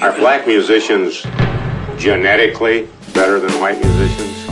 Are 0.00 0.16
black 0.16 0.46
musicians 0.46 1.26
genetically 1.98 2.86
better 3.14 3.40
than 3.40 3.50
white 3.60 3.84
musicians? 3.84 4.46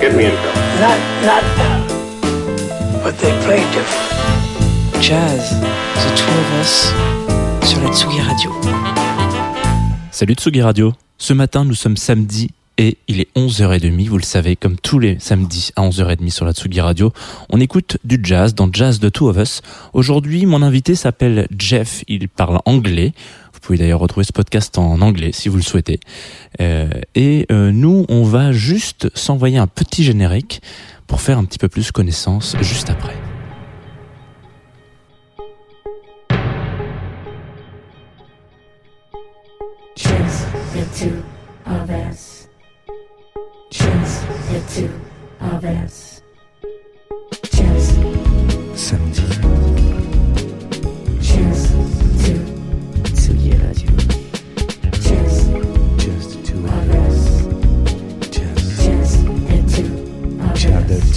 Get 0.00 0.14
me 0.14 0.26
in 0.26 0.30
trouble. 0.30 0.60
Not, 0.78 0.98
not, 1.26 1.42
but 3.02 3.18
they 3.18 3.32
play 3.44 3.58
different. 3.72 5.02
Jazz, 5.02 5.58
The 5.96 6.14
Two 6.14 6.30
of 6.30 6.60
Us, 6.60 6.92
sur 7.68 7.80
la 7.82 7.90
Tsugi 7.92 8.20
Radio. 8.20 8.52
Salut 10.12 10.34
Tsugi 10.34 10.62
Radio. 10.62 10.92
Ce 11.18 11.32
matin, 11.32 11.64
nous 11.64 11.74
sommes 11.74 11.96
samedi 11.96 12.50
et 12.78 12.96
il 13.08 13.20
est 13.20 13.28
11h30, 13.36 14.08
vous 14.08 14.18
le 14.18 14.22
savez, 14.22 14.54
comme 14.56 14.76
tous 14.76 14.98
les 15.00 15.18
samedis 15.18 15.72
à 15.74 15.82
11h30 15.82 16.30
sur 16.30 16.44
la 16.44 16.52
Tsugi 16.52 16.80
Radio. 16.80 17.12
On 17.50 17.60
écoute 17.60 17.98
du 18.04 18.20
jazz 18.22 18.54
dans 18.54 18.68
Jazz 18.72 19.00
The 19.00 19.10
Two 19.10 19.28
of 19.28 19.36
Us. 19.36 19.62
Aujourd'hui, 19.94 20.46
mon 20.46 20.62
invité 20.62 20.94
s'appelle 20.94 21.48
Jeff, 21.58 22.04
il 22.06 22.28
parle 22.28 22.60
anglais. 22.64 23.12
Vous 23.62 23.68
pouvez 23.68 23.78
d'ailleurs 23.78 24.00
retrouver 24.00 24.24
ce 24.24 24.32
podcast 24.32 24.76
en 24.76 25.00
anglais 25.02 25.30
si 25.30 25.48
vous 25.48 25.54
le 25.54 25.62
souhaitez. 25.62 26.00
Euh, 26.60 26.90
et 27.14 27.46
euh, 27.52 27.70
nous, 27.70 28.06
on 28.08 28.24
va 28.24 28.50
juste 28.50 29.08
s'envoyer 29.16 29.56
un 29.56 29.68
petit 29.68 30.02
générique 30.02 30.60
pour 31.06 31.20
faire 31.20 31.38
un 31.38 31.44
petit 31.44 31.60
peu 31.60 31.68
plus 31.68 31.92
connaissance 31.92 32.56
juste 32.60 32.90
après. 32.90 33.14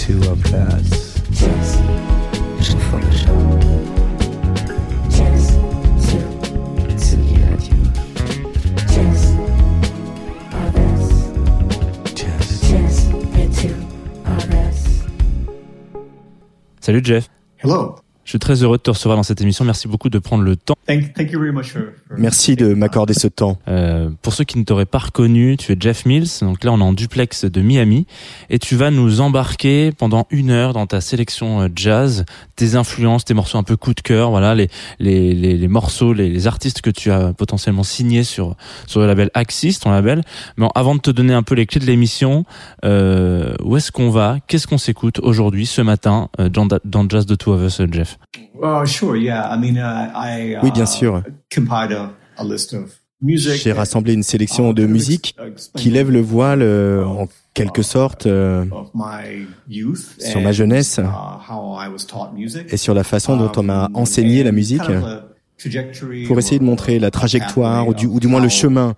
Two 0.06 0.22
of 0.30 0.54
us. 0.54 1.16
Salut 16.80 17.02
Jeff. 17.02 17.28
Hello. 17.56 18.05
Je 18.26 18.30
suis 18.30 18.40
très 18.40 18.64
heureux 18.64 18.76
de 18.76 18.82
te 18.82 18.90
recevoir 18.90 19.16
dans 19.16 19.22
cette 19.22 19.40
émission. 19.40 19.64
Merci 19.64 19.86
beaucoup 19.86 20.08
de 20.08 20.18
prendre 20.18 20.42
le 20.42 20.56
temps. 20.56 20.74
Thank, 20.88 21.14
thank 21.14 21.30
you 21.30 21.38
very 21.38 21.52
much 21.52 21.66
for, 21.66 21.82
for 22.08 22.18
Merci 22.18 22.56
de 22.56 22.74
m'accorder 22.74 23.14
ce 23.14 23.28
temps. 23.28 23.56
Euh, 23.68 24.10
pour 24.20 24.32
ceux 24.32 24.42
qui 24.42 24.58
ne 24.58 24.64
t'auraient 24.64 24.84
pas 24.84 24.98
reconnu, 24.98 25.56
tu 25.56 25.70
es 25.70 25.76
Jeff 25.78 26.04
Mills. 26.06 26.26
Donc 26.40 26.64
là, 26.64 26.72
on 26.72 26.80
est 26.80 26.82
en 26.82 26.92
duplex 26.92 27.44
de 27.44 27.60
Miami 27.60 28.04
et 28.50 28.58
tu 28.58 28.74
vas 28.74 28.90
nous 28.90 29.20
embarquer 29.20 29.92
pendant 29.96 30.26
une 30.30 30.50
heure 30.50 30.72
dans 30.72 30.88
ta 30.88 31.00
sélection 31.00 31.62
euh, 31.62 31.68
jazz, 31.72 32.24
tes 32.56 32.74
influences, 32.74 33.24
tes 33.24 33.32
morceaux 33.32 33.58
un 33.58 33.62
peu 33.62 33.76
coup 33.76 33.94
de 33.94 34.00
cœur, 34.00 34.30
voilà 34.30 34.56
les 34.56 34.68
les, 34.98 35.32
les, 35.32 35.56
les 35.56 35.68
morceaux, 35.68 36.12
les, 36.12 36.28
les 36.28 36.46
artistes 36.48 36.80
que 36.80 36.90
tu 36.90 37.12
as 37.12 37.32
potentiellement 37.32 37.84
signés 37.84 38.24
sur 38.24 38.56
sur 38.88 38.98
le 38.98 39.06
label 39.06 39.30
Axis, 39.34 39.78
ton 39.78 39.92
label. 39.92 40.22
Mais 40.56 40.66
avant 40.74 40.96
de 40.96 41.00
te 41.00 41.12
donner 41.12 41.32
un 41.32 41.44
peu 41.44 41.54
les 41.54 41.66
clés 41.66 41.80
de 41.80 41.86
l'émission, 41.86 42.44
euh, 42.84 43.54
où 43.62 43.76
est-ce 43.76 43.92
qu'on 43.92 44.10
va? 44.10 44.38
Qu'est-ce 44.48 44.66
qu'on 44.66 44.78
s'écoute 44.78 45.20
aujourd'hui, 45.20 45.64
ce 45.64 45.80
matin, 45.80 46.28
euh, 46.40 46.48
dans, 46.48 46.66
dans 46.84 47.08
Jazz 47.08 47.26
the 47.26 47.38
Two 47.38 47.52
of 47.52 47.62
Us, 47.62 47.80
euh, 47.80 47.86
Jeff? 47.90 48.15
Uh, 48.62 48.84
sure, 48.86 49.16
yeah. 49.16 49.52
I 49.52 49.58
mean, 49.58 49.76
uh, 49.76 50.10
I 50.14 50.54
uh, 50.56 50.60
Oui, 50.62 50.70
bien 50.70 50.86
sûr. 50.86 51.22
of 52.74 53.00
music. 53.22 53.54
J'ai 53.62 53.72
rassemblé 53.72 54.12
une 54.12 54.22
sélection 54.22 54.70
uh, 54.70 54.74
de 54.74 54.86
musique 54.86 55.36
qui 55.76 55.90
lève 55.90 56.10
le 56.10 56.20
voile 56.20 56.62
euh, 56.62 57.04
en 57.04 57.28
quelque 57.54 57.82
sorte 57.82 58.26
euh, 58.26 58.64
my 58.94 59.46
youth 59.68 60.16
sur 60.18 60.40
ma 60.40 60.52
jeunesse 60.52 61.00
uh, 61.02 61.06
et 62.68 62.76
sur 62.76 62.92
la 62.94 63.04
façon 63.04 63.36
dont 63.36 63.52
on 63.56 63.62
m'a 63.62 63.86
Um, 63.86 63.96
enseigné 63.96 64.42
la 64.42 64.52
musique 64.52 64.82
pour 66.26 66.38
essayer 66.38 66.58
de 66.58 66.64
montrer 66.64 66.98
la 66.98 67.10
trajectoire 67.10 67.86
ou 67.88 67.94
du, 67.94 68.06
ou 68.06 68.20
du 68.20 68.26
moins 68.26 68.40
le 68.40 68.48
chemin 68.48 68.94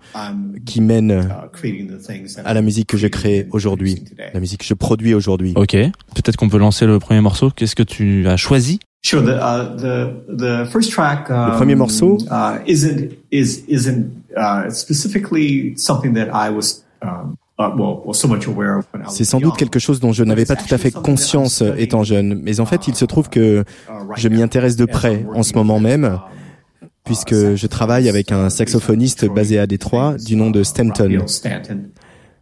qui 0.65 0.81
mène 0.81 1.11
uh, 1.11 2.41
à 2.43 2.53
la 2.53 2.61
musique 2.61 2.87
que 2.87 2.97
je 2.97 3.07
crée 3.07 3.47
aujourd'hui, 3.51 4.03
la 4.33 4.39
musique 4.39 4.61
que 4.61 4.65
je 4.65 4.73
produis 4.73 5.13
aujourd'hui. 5.13 5.53
Ok. 5.55 5.75
Peut-être 6.15 6.37
qu'on 6.37 6.49
peut 6.49 6.57
lancer 6.57 6.85
le 6.85 6.99
premier 6.99 7.21
morceau. 7.21 7.49
Qu'est-ce 7.49 7.75
que 7.75 7.83
tu 7.83 8.27
as 8.27 8.37
choisi? 8.37 8.79
Sure. 9.01 9.21
The 9.21 9.31
uh, 9.31 9.75
the 9.77 10.23
the 10.27 10.65
first 10.69 10.91
track. 10.91 11.29
Um, 11.29 11.57
premier 11.57 11.75
morceau? 11.75 12.17
uh, 12.29 12.59
isn't 12.65 13.13
is 13.31 13.63
isn't 13.67 14.11
uh, 14.35 14.69
specifically 14.69 15.75
something 15.77 16.13
that 16.15 16.29
I 16.33 16.49
was 16.49 16.83
um, 17.01 17.37
well, 17.57 18.01
well 18.03 18.13
so 18.13 18.27
much 18.27 18.45
aware 18.45 18.77
of 18.77 18.85
when 18.91 19.01
I 19.01 19.05
was 19.05 19.15
C'est 19.15 19.23
sans 19.23 19.39
doute 19.39 19.55
quelque 19.57 19.79
chose 19.79 19.99
dont 19.99 20.11
je 20.11 20.23
n'avais 20.23 20.45
pas 20.45 20.55
tout 20.55 20.73
à 20.73 20.77
fait 20.77 20.91
conscience 20.91 21.61
euh, 21.61 21.75
étant 21.77 22.03
jeune, 22.03 22.41
mais 22.43 22.59
en 22.59 22.65
fait 22.65 22.87
il 22.87 22.95
se 22.95 23.05
trouve 23.05 23.29
que 23.29 23.63
Uh, 23.89 24.13
je 24.17 24.27
m'y 24.27 24.41
intéresse 24.41 24.75
de 24.75 24.85
près 24.85 25.25
en 25.33 25.43
ce 25.43 25.53
moment 25.53 25.79
même, 25.79 26.03
um, 26.03 26.19
puisque 27.05 27.55
je 27.55 27.67
travaille 27.67 28.09
avec 28.09 28.31
un 28.31 28.49
saxophoniste 28.49 29.25
basé 29.33 29.59
à 29.59 29.67
Détroit 29.67 30.15
du 30.17 30.35
nom 30.35 30.51
de 30.51 30.63
Stanton. 30.63 31.19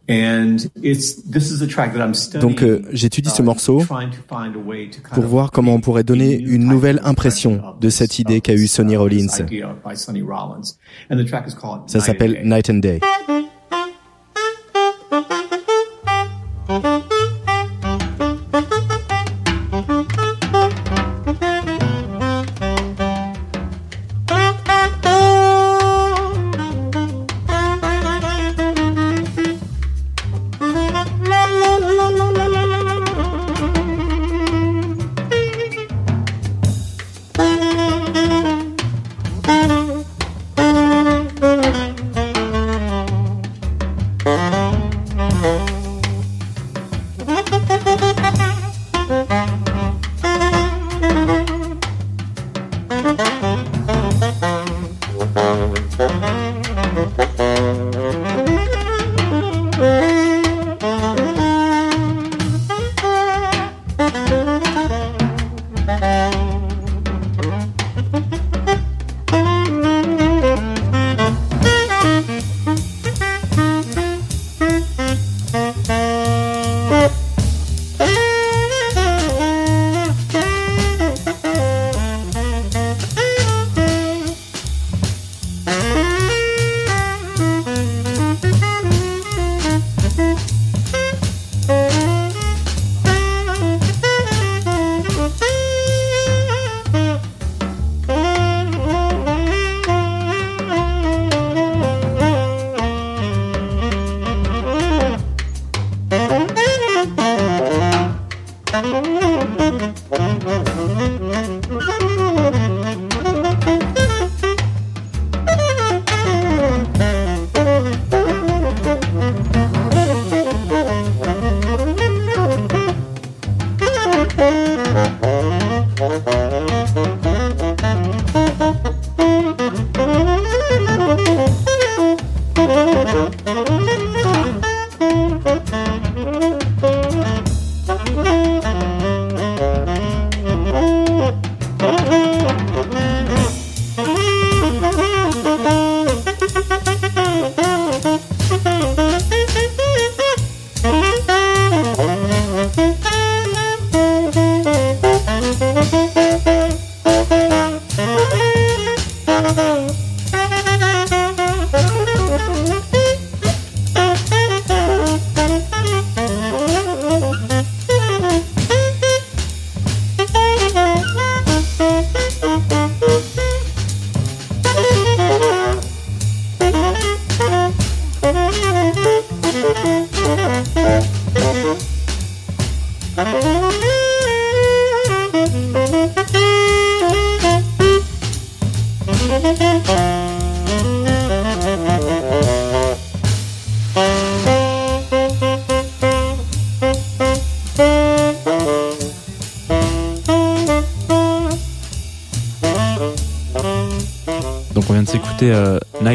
Raphael 0.08 0.58
Stanton. 0.58 0.68
And 0.68 0.70
it's 0.82 1.22
this 1.30 1.50
is 1.50 1.62
a 1.62 1.66
track 1.66 1.92
that 1.92 2.00
I'm 2.00 2.14
studying, 2.14 2.40
Donc 2.40 2.62
euh, 2.62 2.82
j'étudie 2.92 3.30
ce 3.30 3.42
uh, 3.42 3.44
morceau 3.44 3.82
pour 5.12 5.24
voir 5.24 5.50
comment 5.50 5.74
on 5.74 5.80
pourrait 5.80 6.04
donner 6.04 6.34
une 6.38 6.66
nouvelle 6.66 7.00
impression 7.04 7.60
de 7.80 7.90
cette 7.90 8.18
idée 8.18 8.36
of 8.36 8.42
qu'a 8.42 8.54
eu 8.54 8.64
this, 8.64 8.68
Sonny 8.68 8.94
uh, 8.94 8.96
Rollins. 8.96 9.28
Sonny 9.94 10.22
Rollins. 10.22 10.76
Ça 11.86 12.00
s'appelle. 12.00 12.40
Night 12.44 12.70
and 12.70 12.78
Day. 12.78 13.00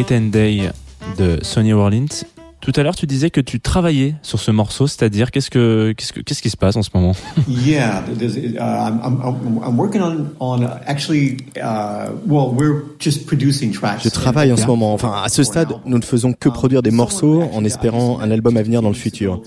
Night 0.04 0.12
and 0.12 0.32
Day 0.32 0.70
de 1.18 1.40
Sonny 1.44 1.72
Rollins. 1.72 2.26
Tout 2.60 2.74
à 2.76 2.84
l'heure, 2.84 2.96
tu 2.96 3.06
disais 3.08 3.30
que 3.30 3.40
tu 3.40 3.60
travaillais 3.62 4.16
sur 4.22 4.40
ce 4.40 4.52
morceau, 4.52 4.86
c'est-à-dire 4.88 5.32
qu'est-ce 5.32 5.50
que 5.50 5.94
qu'est-ce 5.98 6.12
que 6.14 6.20
qu'est-ce 6.20 6.42
qui 6.42 6.50
se 6.50 6.58
passe 6.58 6.76
en 6.76 6.82
ce 6.82 6.90
moment? 6.94 7.14
Yeah, 7.48 8.04
uh, 8.10 8.24
I'm, 8.58 9.00
I'm, 9.04 9.20
I'm- 9.22 9.60
I'm 9.66 9.78
working 9.78 10.02
on 10.02 10.28
on 10.42 10.62
uh, 10.64 10.80
actually. 10.88 11.38
Uh, 11.58 12.10
well, 12.28 12.52
we're 12.54 12.84
just 13.00 13.26
producing 13.28 13.72
tracks. 13.72 14.04
Je 14.04 14.10
travaille 14.10 14.52
en 14.52 14.58
ce 14.58 14.66
moment. 14.68 14.94
Enfin, 14.94 15.14
à 15.24 15.30
ce 15.30 15.44
stade, 15.44 15.70
nous 15.86 15.98
ne 15.98 16.04
faisons 16.04 16.34
que 16.34 16.50
produire 16.50 16.82
des 16.82 16.92
morceaux 16.92 17.44
en 17.54 17.64
espérant 17.64 18.20
un 18.20 18.30
album 18.32 18.58
à 18.58 18.64
venir 18.64 18.82
dans 18.82 18.90
le 18.90 18.96
futur. 18.96 19.42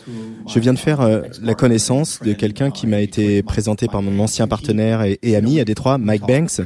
Je 0.46 0.60
viens 0.60 0.72
de 0.72 0.78
faire 0.78 1.00
euh, 1.00 1.22
la 1.42 1.54
connaissance 1.54 2.20
de 2.24 2.32
quelqu'un 2.32 2.70
qui 2.70 2.86
m'a 2.86 3.00
été 3.00 3.42
présenté 3.42 3.88
par 3.88 4.02
mon 4.02 4.22
ancien 4.22 4.46
partenaire 4.46 5.02
et, 5.02 5.36
ami 5.36 5.60
à 5.60 5.64
Détroit, 5.64 5.98
Mike 5.98 6.22
Banks. 6.26 6.60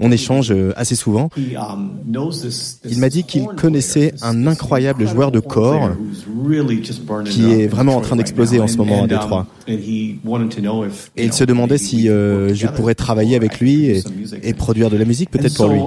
On 0.00 0.12
échange 0.12 0.52
euh, 0.52 0.72
assez 0.76 0.94
souvent. 0.94 1.28
Il 1.36 2.98
m'a 2.98 3.08
dit 3.08 3.24
qu'il 3.24 3.46
connaissait 3.46 4.14
un 4.22 4.46
incroyable 4.46 5.06
joueur 5.06 5.32
de 5.32 5.40
corps 5.40 5.90
qui 7.26 7.50
est 7.50 7.66
vraiment 7.66 7.96
en 7.96 8.00
train 8.00 8.16
d'exploser 8.16 8.60
en 8.60 8.68
ce 8.68 8.76
moment 8.76 9.04
à 9.04 9.06
Détroit. 9.06 9.46
Et 9.66 10.18
il 11.16 11.32
se 11.32 11.44
demandait 11.44 11.78
si 11.78 12.08
euh, 12.08 12.54
je 12.54 12.66
pourrais 12.68 12.94
travailler 12.94 13.36
avec 13.36 13.58
lui 13.60 13.86
et, 13.86 14.02
et 14.42 14.54
produire 14.54 14.90
de 14.90 14.96
la 14.96 15.04
musique 15.04 15.30
peut-être 15.30 15.56
pour 15.56 15.68
lui. 15.68 15.80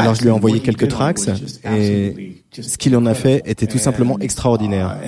Alors 0.00 0.14
je 0.14 0.22
lui 0.22 0.28
ai 0.28 0.32
envoyé 0.32 0.60
quelques 0.60 0.88
tracks 0.88 1.18
et 1.76 2.42
ce 2.58 2.78
qu'il 2.78 2.96
en 2.96 3.04
a 3.06 3.14
fait 3.14 3.42
était 3.46 3.66
tout 3.66 3.78
simplement 3.78 4.18
extraordinaire. 4.20 4.98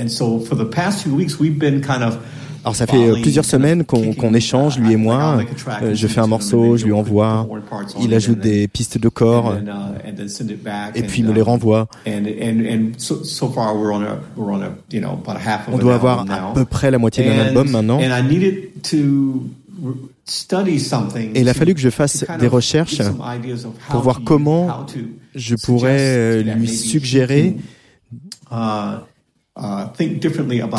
Alors 2.62 2.76
ça 2.76 2.86
fait 2.86 2.98
euh, 3.08 3.14
plusieurs 3.22 3.46
semaines 3.46 3.84
qu'on 3.86 4.34
échange, 4.34 4.78
lui 4.78 4.92
et 4.92 4.96
moi. 4.96 5.38
Euh, 5.82 5.94
je 5.94 6.06
fais 6.06 6.20
un 6.20 6.26
morceau, 6.26 6.76
je 6.76 6.84
lui 6.84 6.92
envoie, 6.92 7.48
il 8.02 8.12
ajoute 8.12 8.38
des 8.40 8.68
pistes 8.68 8.98
de 8.98 9.08
corps 9.08 9.54
et 10.94 11.02
puis 11.02 11.20
il 11.20 11.26
me 11.26 11.32
les 11.32 11.40
renvoie. 11.40 11.88
On 15.72 15.78
doit 15.78 15.94
avoir 15.94 16.26
à 16.30 16.52
peu 16.54 16.66
près 16.66 16.90
la 16.90 16.98
moitié 16.98 17.24
d'un 17.24 17.38
album 17.38 17.70
maintenant. 17.70 17.98
Et 21.34 21.40
il 21.40 21.48
a 21.48 21.54
fallu 21.54 21.74
que 21.74 21.80
je 21.80 21.90
fasse 21.90 22.24
des 22.38 22.46
recherches 22.46 23.02
pour 23.88 24.00
voir 24.00 24.22
comment 24.24 24.86
je 25.34 25.56
pourrais 25.56 26.16
euh, 26.16 26.42
lui 26.42 26.68
suggérer 26.68 27.56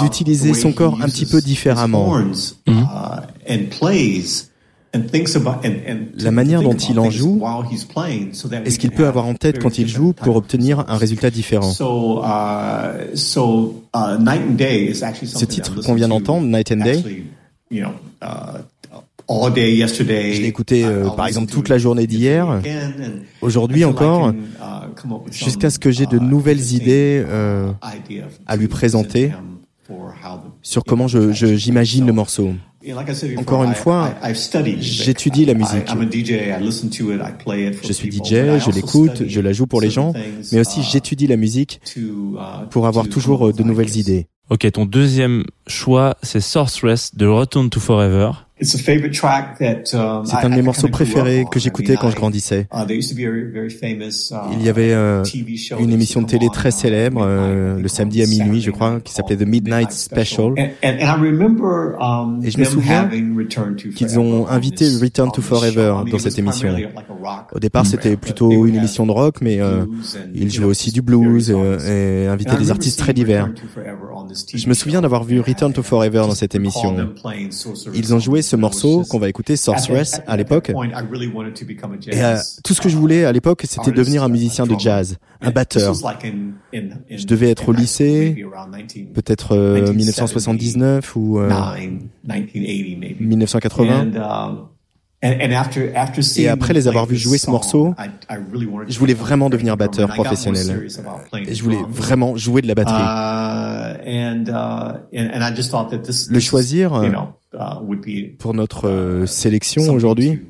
d'utiliser 0.01 0.53
son 0.53 0.71
corps 0.73 1.01
un 1.01 1.05
petit 1.05 1.25
peu 1.25 1.41
différemment. 1.41 2.15
La 6.17 6.31
manière 6.31 6.61
dont 6.61 6.75
il 6.75 6.99
en 6.99 7.09
joue 7.09 7.41
et 8.65 8.69
ce 8.69 8.77
qu'il 8.77 8.91
peut 8.91 9.07
avoir 9.07 9.25
en 9.25 9.35
tête 9.35 9.59
quand 9.59 9.77
il 9.77 9.87
joue 9.87 10.11
pour 10.13 10.35
obtenir 10.35 10.83
un 10.89 10.97
résultat 10.97 11.29
différent? 11.29 11.71
Ce 11.71 11.85
titre 15.45 15.81
qu'on 15.81 15.93
vient 15.93 16.09
d'entendre, 16.09 16.45
Night 16.45 16.73
and 16.73 16.83
Day, 16.83 17.23
je 20.33 20.41
l'ai 20.41 20.47
écouté 20.47 20.83
euh, 20.85 21.09
par 21.15 21.27
exemple 21.27 21.51
toute 21.51 21.69
la 21.69 21.77
journée 21.77 22.07
d'hier, 22.07 22.61
aujourd'hui 23.41 23.85
encore, 23.85 24.33
jusqu'à 25.31 25.69
ce 25.69 25.79
que 25.79 25.91
j'ai 25.91 26.05
de 26.05 26.19
nouvelles 26.19 26.73
idées 26.73 27.23
euh, 27.27 27.71
à 28.45 28.55
lui 28.57 28.67
présenter 28.67 29.31
sur 30.61 30.83
comment 30.83 31.07
je- 31.07 31.31
je- 31.31 31.55
j'imagine 31.55 32.05
le 32.05 32.13
morceau. 32.13 32.53
Encore 33.37 33.63
une 33.63 33.75
fois, 33.75 34.15
j'étudie 34.81 35.45
la 35.45 35.53
musique. 35.53 35.87
Je 37.83 37.93
suis 37.93 38.09
DJ, 38.11 38.57
je 38.59 38.71
l'écoute, 38.71 39.23
je 39.27 39.39
la 39.41 39.53
joue 39.53 39.67
pour 39.67 39.81
les 39.81 39.89
gens, 39.91 40.13
mais 40.51 40.59
aussi 40.61 40.81
j'étudie 40.81 41.27
la 41.27 41.37
musique 41.37 41.79
pour 42.71 42.87
avoir 42.87 43.07
toujours 43.07 43.47
euh, 43.49 43.53
de 43.53 43.61
nouvelles 43.63 43.95
idées. 43.97 44.27
Ok, 44.51 44.69
ton 44.73 44.85
deuxième 44.85 45.45
choix, 45.65 46.17
c'est 46.23 46.41
Sorceress 46.41 47.15
de 47.15 47.25
Return 47.25 47.69
to 47.69 47.79
Forever. 47.79 48.31
C'est 48.63 49.95
um, 49.95 50.23
C'est 50.25 50.35
un 50.35 50.49
de 50.49 50.55
mes 50.55 50.61
morceaux 50.61 50.87
préférés 50.87 51.45
que 51.49 51.59
j'écoutais 51.59 51.95
quand 51.95 52.11
je 52.11 52.15
grandissais. 52.15 52.67
Il 54.51 54.61
y 54.63 54.69
avait 54.69 54.93
euh, 54.93 55.23
une 55.79 55.91
émission 55.91 56.21
de 56.21 56.27
télé 56.27 56.47
très 56.53 56.69
célèbre 56.69 57.23
euh, 57.25 57.81
le 57.81 57.87
samedi 57.87 58.21
à 58.21 58.27
minuit, 58.27 58.61
je 58.61 58.69
crois, 58.69 58.99
qui 58.99 59.13
s'appelait 59.13 59.37
The 59.37 59.47
Midnight 59.47 59.91
Special. 59.91 60.53
Et 60.57 60.73
Et 62.43 62.51
je 62.51 62.59
me 62.59 62.65
souviens 62.65 63.09
qu'ils 63.95 64.19
ont 64.19 64.47
invité 64.47 64.85
Return 65.01 65.31
to 65.31 65.41
Forever 65.41 65.95
dans 66.11 66.19
cette 66.19 66.37
émission. 66.37 66.75
Au 67.51 67.59
départ, 67.59 67.87
c'était 67.87 68.15
plutôt 68.15 68.67
une 68.67 68.75
émission 68.75 69.07
de 69.07 69.11
rock, 69.11 69.37
mais 69.41 69.59
euh, 69.59 69.85
ils 70.35 70.51
jouaient 70.51 70.65
aussi 70.65 70.91
du 70.91 71.01
blues 71.01 71.49
et 71.49 72.27
invitaient 72.27 72.57
des 72.57 72.69
artistes 72.69 72.99
très 72.99 73.13
divers. 73.13 73.49
Je 74.53 74.67
me 74.67 74.73
souviens 74.73 75.01
d'avoir 75.01 75.23
vu 75.23 75.39
Return 75.39 75.73
to 75.73 75.83
Forever 75.83 76.19
dans 76.19 76.35
cette 76.35 76.55
émission. 76.55 76.95
Ils 77.93 78.13
ont 78.13 78.19
joué 78.19 78.41
ce 78.41 78.55
morceau 78.55 79.03
qu'on 79.09 79.19
va 79.19 79.29
écouter, 79.29 79.55
Sorceress, 79.55 80.21
à 80.27 80.37
l'époque. 80.37 80.69
Et 80.69 82.23
euh, 82.23 82.37
tout 82.63 82.73
ce 82.73 82.81
que 82.81 82.89
je 82.89 82.97
voulais 82.97 83.25
à 83.25 83.31
l'époque, 83.31 83.63
c'était 83.67 83.91
devenir 83.91 84.23
un 84.23 84.29
musicien 84.29 84.65
de 84.65 84.77
jazz, 84.77 85.17
un 85.41 85.51
batteur. 85.51 85.93
Je 86.73 87.25
devais 87.25 87.49
être 87.49 87.69
au 87.69 87.73
lycée, 87.73 88.45
peut-être 89.13 89.55
euh, 89.55 89.93
1979 89.93 91.15
ou 91.15 91.39
euh, 91.39 91.49
1980. 93.19 94.70
Et 95.23 96.47
après 96.47 96.73
les 96.73 96.87
avoir 96.87 97.05
vus 97.05 97.17
jouer 97.17 97.37
ce 97.37 97.49
morceau, 97.49 97.93
je 98.87 98.97
voulais 98.97 99.13
vraiment 99.13 99.49
devenir 99.49 99.77
batteur 99.77 100.09
professionnel. 100.09 100.87
Et 101.47 101.53
je 101.53 101.63
voulais 101.63 101.81
vraiment 101.87 102.35
jouer 102.37 102.61
de 102.61 102.67
la 102.67 102.75
batterie. 102.75 103.03
Le 106.29 106.39
choisir 106.39 106.93
euh, 106.95 107.09
pour 108.39 108.53
notre 108.53 108.87
euh, 108.87 109.25
sélection 109.25 109.93
aujourd'hui, 109.93 110.41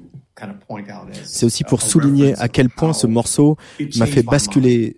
c'est 1.23 1.45
aussi 1.45 1.63
pour 1.63 1.81
souligner 1.81 2.35
à 2.39 2.47
quel 2.47 2.69
point 2.69 2.93
ce 2.93 3.07
morceau 3.07 3.57
m'a 3.97 4.05
fait 4.05 4.23
basculer 4.23 4.97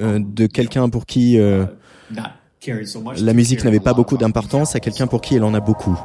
euh, 0.00 0.18
de 0.20 0.46
quelqu'un 0.46 0.88
pour 0.88 1.06
qui 1.06 1.38
la 2.66 3.32
musique 3.32 3.64
n'avait 3.64 3.80
pas 3.80 3.94
beaucoup 3.94 4.16
d'importance 4.16 4.74
à 4.74 4.80
quelqu'un 4.80 5.06
pour 5.06 5.20
qui 5.20 5.36
elle 5.36 5.44
en 5.44 5.54
a 5.54 5.60
beaucoup. 5.60 5.98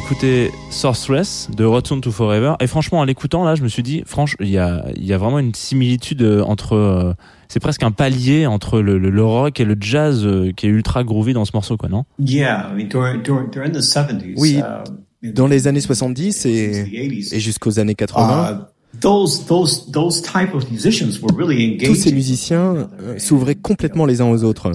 S'écouter 0.00 0.50
Sorceress 0.70 1.48
de 1.56 1.64
Return 1.64 2.02
to 2.02 2.10
Forever. 2.12 2.52
Et 2.60 2.66
franchement, 2.66 2.98
en 2.98 3.04
l'écoutant, 3.04 3.44
là, 3.44 3.54
je 3.54 3.62
me 3.62 3.68
suis 3.68 3.82
dit, 3.82 4.02
franchement, 4.04 4.44
il 4.44 4.50
y 4.50 4.58
a, 4.58 4.84
il 4.94 5.06
y 5.06 5.14
a 5.14 5.18
vraiment 5.18 5.38
une 5.38 5.54
similitude 5.54 6.20
euh, 6.20 6.42
entre. 6.42 6.74
euh, 6.74 7.14
c'est 7.48 7.60
presque 7.60 7.82
un 7.82 7.92
palier 7.92 8.46
entre 8.46 8.80
le, 8.80 8.98
le, 8.98 9.08
le 9.08 9.24
rock 9.24 9.58
et 9.58 9.64
le 9.64 9.74
jazz 9.80 10.26
euh, 10.26 10.52
qui 10.54 10.66
est 10.66 10.68
ultra 10.68 11.02
groovy 11.02 11.32
dans 11.32 11.46
ce 11.46 11.52
morceau, 11.54 11.78
quoi, 11.78 11.88
non? 11.88 12.04
Yeah, 12.18 12.68
I 12.70 12.76
mean, 12.76 12.88
during, 12.88 13.22
during, 13.22 13.48
during 13.50 13.72
the 13.72 13.80
70s. 13.80 14.34
Oui. 14.36 14.58
uh, 14.58 15.32
Dans 15.32 15.46
les 15.46 15.66
années 15.66 15.80
70 15.80 16.44
et, 16.44 17.32
et 17.32 17.40
jusqu'aux 17.40 17.78
années 17.78 17.94
80, 17.94 18.50
uh, 18.50 19.00
those, 19.00 19.46
those, 19.46 19.90
those 19.90 20.20
type 20.20 20.54
of 20.54 20.70
musicians 20.70 21.20
were 21.22 21.34
really 21.34 21.64
engaging. 21.64 21.88
tous 21.88 21.94
ces 21.94 22.12
musiciens 22.12 22.88
euh, 23.00 23.18
s'ouvraient 23.18 23.54
complètement 23.54 24.04
les 24.04 24.20
uns 24.20 24.26
aux 24.28 24.44
autres. 24.44 24.72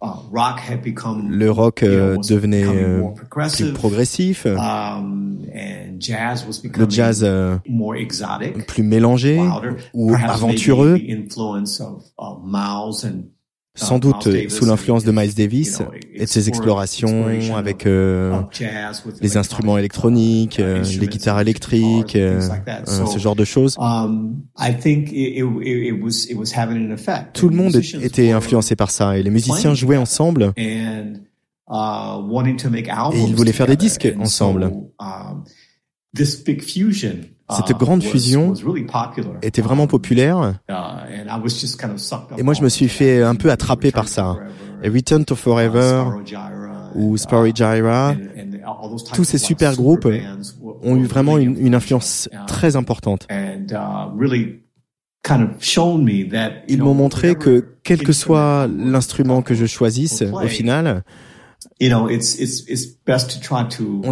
Le 0.00 1.50
rock 1.50 1.82
euh, 1.82 2.16
devenait 2.28 2.64
euh, 2.64 3.00
more 3.00 3.14
plus 3.14 3.26
progressive. 3.26 3.72
progressif, 3.74 4.46
Um, 4.46 5.38
and 5.52 6.00
jazz 6.00 6.46
was 6.46 6.60
le 6.62 6.68
becoming 6.68 6.90
jazz 6.90 7.24
euh, 7.24 7.56
more 7.68 7.96
exotic. 7.96 8.66
plus 8.66 8.82
mélangé 8.84 9.40
ou 9.94 10.14
aventureux, 10.14 10.98
uh, 13.80 13.84
sans 13.84 13.98
doute 13.98 14.26
euh, 14.26 14.48
sous 14.48 14.64
l'influence 14.64 15.04
de 15.04 15.12
Miles 15.12 15.34
Davis 15.34 15.82
et 16.14 16.20
de 16.20 16.26
ses 16.26 16.48
explorations 16.48 17.28
exploration 17.28 17.56
avec 17.56 17.86
euh, 17.86 18.40
jazz 18.52 19.02
with 19.06 19.16
les 19.20 19.36
instruments 19.36 19.78
électroniques, 19.78 20.58
uh, 20.58 20.62
euh, 20.62 20.84
les 21.00 21.06
guitares 21.06 21.40
électriques, 21.40 22.16
euh, 22.16 22.40
euh, 22.68 23.06
ce 23.06 23.18
genre 23.18 23.36
de 23.36 23.44
choses. 23.44 23.76
Um, 23.78 24.42
I 24.58 24.72
think 24.72 25.10
it, 25.12 25.38
it, 25.38 25.44
it 25.62 25.94
it 25.94 26.02
was 26.02 26.26
it 26.28 26.36
was 26.36 26.52
having 26.54 26.88
an 26.88 26.92
effect. 26.92 27.34
Tout 27.34 27.48
le 27.48 27.56
monde 27.56 27.76
était 27.76 28.32
influencé 28.32 28.76
par 28.76 28.90
ça 28.90 29.16
et 29.18 29.22
les 29.22 29.30
musiciens 29.30 29.74
jouaient 29.74 29.96
ensemble 29.96 30.52
and 30.58 31.14
uh, 31.68 32.20
wanting 32.30 32.56
to 32.56 32.70
make 32.70 32.88
albums 32.88 33.14
Et 33.14 33.24
ils 33.24 33.34
voulaient 33.34 33.52
faire 33.52 33.66
des 33.66 33.76
disques 33.76 34.12
ensemble. 34.18 34.70
Uh, 37.50 37.54
Cette 37.56 37.76
grande 37.78 38.02
was- 38.02 38.10
fusion 38.10 38.54
était 39.42 39.62
vraiment 39.62 39.86
populaire 39.86 40.54
uh, 40.68 40.72
et 42.38 42.42
moi 42.42 42.54
je 42.54 42.62
me 42.62 42.68
suis 42.68 42.86
it. 42.86 42.90
fait 42.90 43.22
un 43.22 43.34
peu 43.34 43.50
attraper 43.50 43.90
par 43.90 44.08
ça. 44.08 44.36
Et 44.82 44.88
Return 44.88 45.24
to 45.24 45.34
Uh, 45.34 45.36
Forever 45.36 46.04
Gyra 46.24 46.90
ou 46.94 47.16
uh, 47.16 47.52
Gyra 47.54 48.14
those 48.90 49.04
types 49.04 49.14
tous 49.14 49.24
ces 49.24 49.38
super 49.38 49.74
groupes 49.74 50.08
ont 50.82 50.96
eu 50.96 51.04
vraiment 51.04 51.38
une, 51.38 51.58
une 51.58 51.74
influence 51.74 52.28
uh, 52.32 52.36
très 52.46 52.76
importante. 52.76 53.26
uh, 53.30 53.66
Ils 56.68 56.82
m'ont 56.82 56.94
montré 56.94 57.34
que 57.34 57.64
quel 57.82 58.02
que 58.02 58.12
soit 58.12 58.66
l'instrument 58.68 59.42
que 59.42 59.54
je 59.54 59.66
choisisse, 59.66 60.22
au 60.22 60.46
final, 60.48 61.02
on 61.80 62.08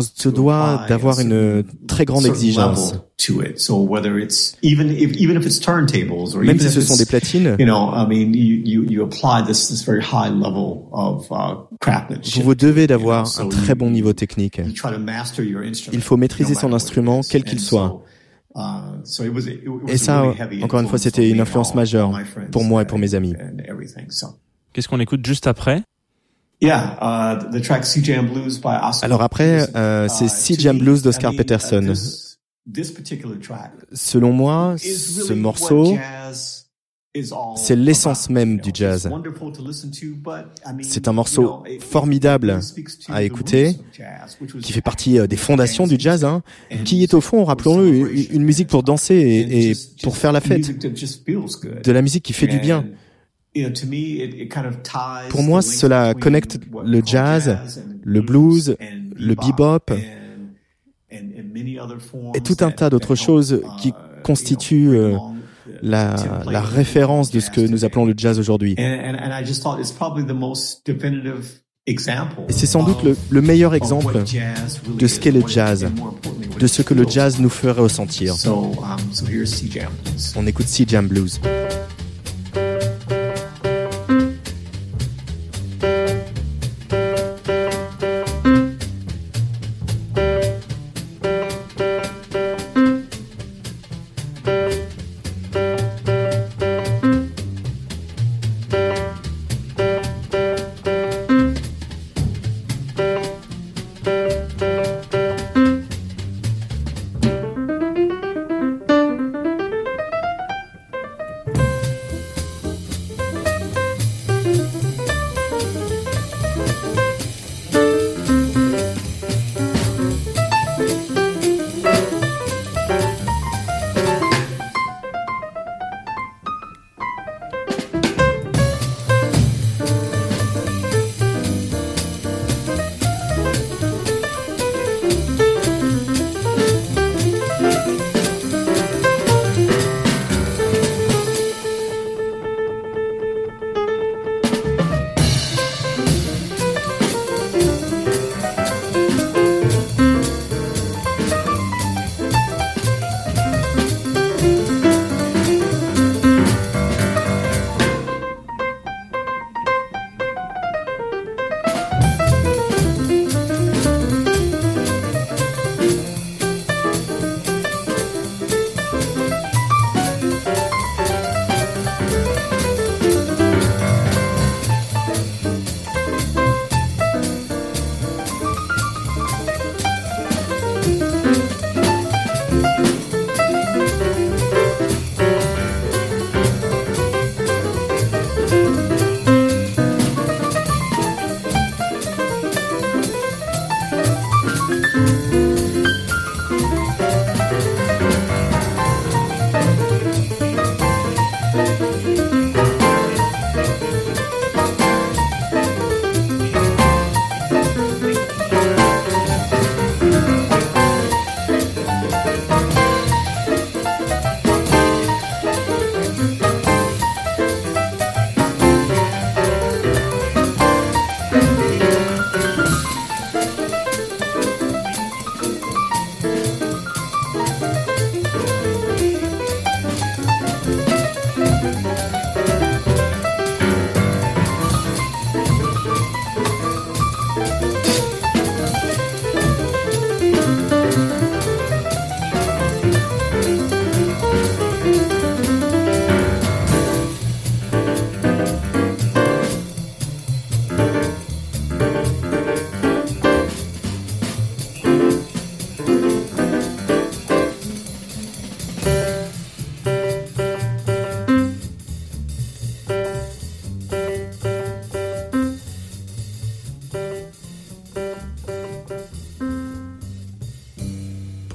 se 0.01 0.29
doit 0.29 0.85
d'avoir 0.89 1.21
une 1.21 1.65
très 1.89 2.05
grande 2.05 2.23
certain 2.23 2.35
exigence. 2.35 2.93
level 2.93 3.01
to 3.19 3.43
it. 3.43 3.59
So 3.61 3.83
whether 3.83 4.19
it's 4.19 4.57
even 4.63 4.91
if 4.91 5.17
even 5.17 5.37
if 5.37 5.47
it's 5.47 5.59
turntables 5.61 6.35
or 6.35 6.43
Même 6.43 6.57
even 6.57 6.61
si 6.61 6.67
if 6.67 6.73
ce 6.75 6.81
sont 6.81 6.95
it's, 6.95 7.05
des 7.05 7.07
platines, 7.07 7.57
you 7.59 7.67
know, 7.67 7.91
I 7.93 8.07
mean, 8.07 8.35
you 8.35 8.63
you 8.65 8.85
you 8.89 9.03
apply 9.03 9.43
this 9.47 9.69
this 9.69 9.83
very 9.85 10.03
high 10.03 10.29
level 10.31 10.89
of 10.93 11.27
uh, 11.31 11.57
craftsmanship. 11.81 12.37
vous 12.37 12.43
vous 12.45 12.55
devez 12.55 12.87
d'avoir 12.87 13.27
un 13.41 13.49
très 13.49 13.75
bon 13.75 13.91
niveau 13.91 14.13
technique. 14.13 14.61
Il 15.93 16.01
faut 16.03 16.17
maîtriser 16.17 16.55
son 16.55 16.73
instrument, 16.73 17.21
is. 17.23 17.29
quel 17.31 17.45
qu'il 17.45 17.61
soit. 17.61 18.03
so, 18.55 18.61
uh, 18.61 19.05
so 19.05 19.25
it 19.25 19.33
was 19.35 19.47
a- 19.49 19.53
it 19.53 19.69
was 19.69 19.81
Et 19.89 19.97
ça, 19.97 20.25
encore 20.63 20.81
une 20.81 20.89
fois, 20.89 20.99
c'était 20.99 21.29
une 21.29 21.37
me, 21.37 21.43
influence 21.43 21.75
majeure 21.75 22.11
all 22.15 22.23
my 22.23 22.25
friends 22.25 22.51
pour 22.53 22.65
moi 22.65 22.83
et 22.83 22.87
pour 22.87 22.99
mes 22.99 23.15
amis. 23.15 23.35
and 23.35 23.59
everything. 23.69 24.07
So. 24.11 24.29
Qu'est-ce 24.73 24.89
qu'on 24.89 25.01
écoute 25.01 25.25
juste 25.27 25.47
après? 25.47 25.83
Alors 29.03 29.23
après, 29.23 29.59
Peterson. 29.59 29.73
euh, 29.77 30.09
c'est 30.09 30.25
Uh, 30.25 30.29
Sea 30.29 30.55
Jam 30.59 30.79
Blues 30.79 31.03
d'Oscar 31.03 31.33
Peterson. 31.37 31.83
uh, 31.83 31.93
this, 31.93 32.39
this 32.73 32.91
particular 32.91 33.37
track 33.41 33.73
Selon 33.93 34.33
moi, 34.33 34.77
ce 34.79 35.33
morceau, 35.35 35.97
c'est 37.57 37.77
l'essence 37.77 38.29
même 38.29 38.59
du 38.61 38.71
jazz. 38.75 39.09
C'est 40.83 41.09
un 41.09 41.13
morceau 41.13 41.63
formidable 41.81 42.61
à 43.09 43.23
écouter, 43.23 43.67
roots 43.69 43.71
of 43.81 43.97
jazz, 43.97 44.37
which 44.41 44.55
was 44.55 44.61
qui 44.61 44.73
fait 44.73 44.83
partie 44.83 45.19
euh, 45.19 45.27
des 45.27 45.37
fondations 45.37 45.87
du 45.87 45.97
jazz, 45.99 46.25
hein, 46.25 46.43
qui 46.85 47.03
est 47.03 47.15
au 47.15 47.21
fond, 47.23 47.45
rappelons-le, 47.45 48.35
une- 48.35 48.43
musique 48.43 48.69
pour 48.69 48.83
danser 48.83 49.15
et, 49.15 49.73
pour 50.03 50.17
faire 50.19 50.33
la 50.33 50.41
fête, 50.43 50.79
de 50.79 51.93
la 51.93 52.03
musique 52.03 52.23
qui 52.25 52.33
fait 52.35 52.47
du 52.47 52.59
bien. 52.59 52.85
Pour 55.31 55.43
moi, 55.43 55.63
cela 55.63 56.15
connecte 56.15 56.59
le 56.85 57.03
jazz, 57.05 57.49
and 57.49 57.99
le 58.05 58.21
blues, 58.21 58.77
le 59.17 59.35
bebop 59.35 59.91
and- 59.91 59.95
and- 61.13 61.17
and 61.17 61.45
many 61.55 61.79
other 61.79 61.99
forms 62.01 62.33
et 62.35 62.41
tout 62.41 62.57
un 62.61 62.69
that- 62.69 62.73
tas 62.73 62.91
d'autres 62.91 63.15
choses 63.15 63.53
uh, 63.53 63.67
qui 63.81 63.93
constituent 64.23 64.95
euh, 64.97 65.17
la, 65.83 66.15
référence 66.61 67.31
de 67.31 67.41
ce 67.41 67.47
jazz 67.47 67.55
que 67.55 67.61
nous 67.71 67.85
appelons 67.85 68.05
le 68.05 68.15
jazz 68.17 68.39
aujourd'hui. 68.39 68.75
And, 68.79 68.83
and, 68.83 69.15
and 69.19 69.31
I 69.33 69.45
just 69.45 69.63
thought 69.63 69.79
it's 69.81 69.93
probably 69.93 70.25
the 70.25 70.37
most 70.39 70.87
definitive 70.87 71.61
example 71.87 72.45
Et 72.49 72.53
c'est 72.53 72.67
sans 72.67 72.83
doute 72.83 73.03
le, 73.05 73.17
le 73.31 73.41
meilleur 73.43 73.75
exemple 73.75 74.23
de 74.99 75.07
ce 75.07 75.21
qu'est 75.21 75.31
le 75.31 75.47
jazz, 75.47 75.87
de 76.59 76.67
ce 76.67 76.83
que 76.83 76.95
le 76.95 77.07
jazz 77.09 77.39
nous 77.39 77.49
ferait 77.51 77.81
ressentir. 77.81 78.35
Um, 78.47 78.75
C. 79.45 80.35
On 80.37 80.47
écoute 80.47 80.67
Sea 80.67 80.85
Jam 80.89 81.07
Blues. 81.07 81.41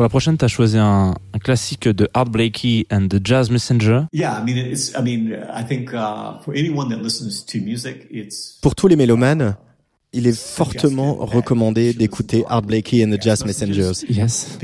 Pour 0.01 0.05
la 0.05 0.09
prochaine, 0.09 0.35
tu 0.35 0.43
as 0.43 0.47
choisi 0.47 0.79
un, 0.79 1.13
un, 1.31 1.37
classique 1.37 1.87
de 1.87 2.09
Art 2.15 2.25
Blakey 2.25 2.87
and 2.89 3.07
the 3.07 3.19
Jazz 3.23 3.51
Messenger. 3.51 4.05
Pour 8.63 8.73
tous 8.73 8.87
les 8.87 8.95
mélomanes, 8.95 9.55
il 10.11 10.25
est 10.25 10.35
fortement 10.35 11.13
recommandé 11.17 11.93
d'écouter 11.93 12.43
Art 12.47 12.63
Blakey 12.63 13.05
and 13.05 13.15
the 13.15 13.21
Jazz 13.21 13.45
Messengers. 13.45 14.03
Yes. 14.09 14.57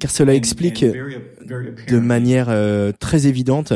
Car 0.00 0.10
cela 0.10 0.34
explique 0.34 0.84
de 0.84 1.98
manière 2.00 2.46
euh, 2.48 2.90
très 2.98 3.28
évidente 3.28 3.72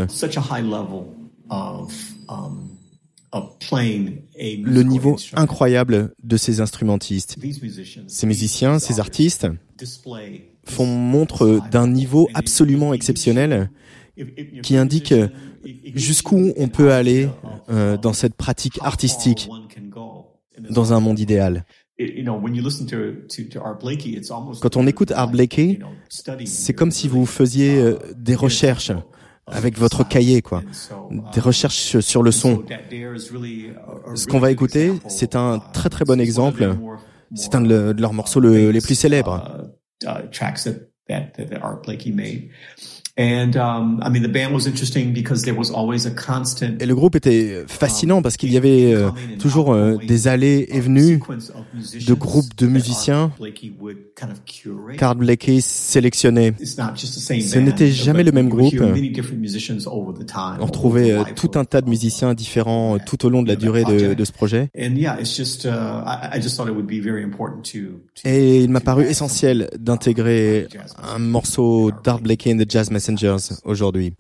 le 3.35 4.83
niveau 4.83 5.17
incroyable 5.35 6.13
de 6.23 6.37
ces 6.37 6.61
instrumentistes. 6.61 7.37
Ces 8.07 8.27
musiciens, 8.27 8.79
ces 8.79 9.01
artistes 9.01 9.47
font 10.65 10.87
montre 10.87 11.61
d'un 11.71 11.89
niveau 11.89 12.29
absolument 12.35 12.95
exceptionnel 12.95 13.71
qui 14.63 14.77
indique 14.77 15.15
jusqu'où 15.95 16.53
on 16.57 16.69
peut 16.69 16.93
aller 16.93 17.29
euh, 17.71 17.97
dans 17.97 18.13
cette 18.13 18.35
pratique 18.35 18.79
artistique 18.83 19.49
dans 20.71 20.93
un 20.93 21.01
monde 21.01 21.19
idéal. 21.19 21.65
Quand 24.61 24.77
on 24.77 24.87
écoute 24.87 25.13
Art 25.13 25.31
Blakey, 25.31 25.79
c'est 26.45 26.73
comme 26.73 26.91
si 26.91 27.09
vous 27.09 27.27
faisiez 27.27 27.79
euh, 27.79 27.99
des 28.17 28.35
recherches 28.35 28.93
avec 29.47 29.79
votre 29.79 30.07
cahier, 30.07 30.43
quoi. 30.43 30.63
Des 31.35 31.41
recherches 31.41 31.99
sur 32.01 32.23
le 32.23 32.31
son. 32.31 32.63
Ce 34.15 34.27
qu'on 34.27 34.39
va 34.39 34.51
écouter, 34.51 34.93
c'est 35.09 35.37
un 35.37 35.59
très 35.59 35.89
très 35.89 36.05
bon 36.05 36.21
exemple. 36.21 36.77
C'est 37.35 37.55
un 37.55 37.61
de, 37.61 37.95
leurs 37.99 38.13
morceaux 38.13 38.41
les 38.41 38.81
plus 38.81 38.95
célèbres. 38.95 39.71
Um, 43.19 44.01
et 46.81 46.87
le 46.87 46.95
groupe 46.95 47.15
était 47.15 47.65
fascinant 47.67 48.23
parce 48.23 48.39
qu'il 48.39 48.51
y 48.51 48.57
avait 48.57 48.95
euh, 48.95 49.11
toujours 49.39 49.75
euh, 49.75 49.99
des 50.09 50.29
allées 50.29 50.67
et 50.71 50.81
venues 50.81 51.21
de 52.07 52.15
groupes 52.15 52.57
de 52.57 52.67
musiciens 52.67 53.31
qu'Art 54.97 55.17
Blakey 55.17 55.61
sélectionnait. 55.61 56.55
Ce 56.63 57.59
n'était 57.59 57.91
jamais 57.91 58.25
le 58.25 58.33
même 58.33 58.49
groupe. 58.49 58.81
On 58.81 60.65
retrouvait 60.65 61.13
euh, 61.13 61.25
tout 61.37 61.51
un 61.57 61.67
tas 61.67 61.83
de 61.83 61.91
musiciens 61.91 62.33
différents 62.33 62.99
tout 62.99 63.27
au 63.27 63.29
long 63.29 63.43
de 63.43 63.49
la 63.49 63.57
durée 63.57 63.85
de, 63.85 64.15
de 64.15 64.25
ce 64.25 64.33
projet. 64.33 64.71
Et 68.25 68.63
il 68.63 68.71
m'a 68.71 68.81
paru 68.81 69.05
essentiel 69.05 69.69
d'intégrer 69.79 70.67
un 71.03 71.19
morceau 71.19 71.91
d'Art 72.03 72.21
Blakey 72.21 72.55
and 72.55 72.57
the 72.57 72.71
Jazz 72.71 72.91
Messengers 73.03 73.61
aujourd'hui. 73.65 74.15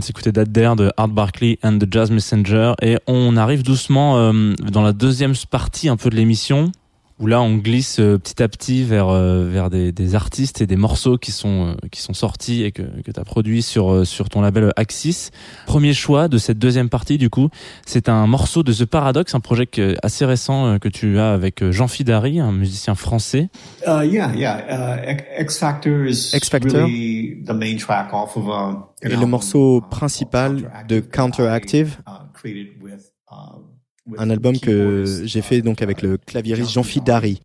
De 0.00 0.04
s'écouter 0.04 0.32
That 0.32 0.46
Dare 0.46 0.76
de 0.76 0.92
Art 0.96 1.08
Barkley 1.08 1.58
and 1.62 1.78
the 1.78 1.86
Jazz 1.90 2.10
Messenger. 2.10 2.74
Et 2.82 2.98
on 3.06 3.36
arrive 3.36 3.62
doucement 3.62 4.18
euh, 4.18 4.54
dans 4.72 4.82
la 4.82 4.92
deuxième 4.92 5.34
partie 5.50 5.88
un 5.88 5.96
peu 5.96 6.10
de 6.10 6.16
l'émission 6.16 6.72
où 7.20 7.26
là 7.26 7.40
on 7.42 7.56
glisse 7.56 8.00
euh, 8.00 8.18
petit 8.18 8.42
à 8.42 8.48
petit 8.48 8.82
vers 8.82 9.08
euh, 9.08 9.46
vers 9.48 9.70
des, 9.70 9.92
des, 9.92 10.14
artistes 10.14 10.62
et 10.62 10.66
des 10.66 10.76
morceaux 10.76 11.18
qui 11.18 11.32
sont 11.32 11.68
euh, 11.68 11.88
qui 11.92 12.00
sont 12.00 12.14
sortis 12.14 12.62
et 12.64 12.72
que 12.72 12.82
que 13.02 13.12
tu 13.12 13.20
as 13.20 13.24
produit 13.24 13.62
sur 13.62 14.06
sur 14.06 14.28
ton 14.28 14.40
label 14.40 14.72
Axis. 14.76 15.30
Premier 15.66 15.92
choix 15.92 16.28
de 16.28 16.38
cette 16.38 16.58
deuxième 16.58 16.88
partie 16.88 17.18
du 17.18 17.28
coup, 17.28 17.50
c'est 17.86 18.08
un 18.08 18.26
morceau 18.26 18.62
de 18.62 18.72
The 18.72 18.86
Paradox, 18.86 19.34
un 19.34 19.40
projet 19.40 19.68
assez 20.02 20.24
récent 20.24 20.78
que 20.78 20.88
tu 20.88 21.18
as 21.18 21.32
avec 21.32 21.68
Jean 21.70 21.88
Fidari, 21.88 22.40
un 22.40 22.52
musicien 22.52 22.94
français. 22.94 23.50
Uh, 23.86 24.02
yeah, 24.04 24.32
yeah. 24.34 24.98
Uh, 25.06 25.42
X 25.42 25.58
Factor 25.58 26.06
is 26.06 26.32
X 26.34 26.48
Factor 26.48 26.84
really 26.84 27.42
the 27.44 27.52
main 27.52 27.76
track 27.76 28.12
off 28.12 28.36
of 28.36 28.48
a, 28.48 28.90
est 29.02 29.08
le 29.08 29.26
morceau 29.26 29.82
principal 29.90 30.70
de 30.88 31.00
Counteractive. 31.00 31.98
Uh, 32.06 33.69
un 34.18 34.30
album 34.30 34.58
que 34.58 35.04
j'ai 35.24 35.42
fait 35.42 35.62
donc 35.62 35.82
avec 35.82 36.02
le 36.02 36.18
claviériste 36.18 36.70
Jean 36.70 36.82
Fidari, 36.82 37.40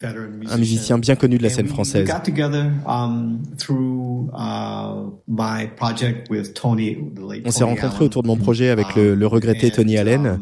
un 0.00 0.58
musicien 0.58 0.98
bien 0.98 1.16
connu 1.16 1.38
de 1.38 1.42
la 1.42 1.50
scène 1.50 1.66
française. 1.68 2.08
On 7.44 7.50
s'est 7.50 7.64
rencontrés 7.64 8.04
autour 8.04 8.22
de 8.22 8.28
mon 8.28 8.36
projet 8.36 8.68
avec 8.68 8.94
le, 8.94 9.14
le 9.14 9.26
regretté 9.26 9.70
Tony 9.70 9.98
Allen. 9.98 10.40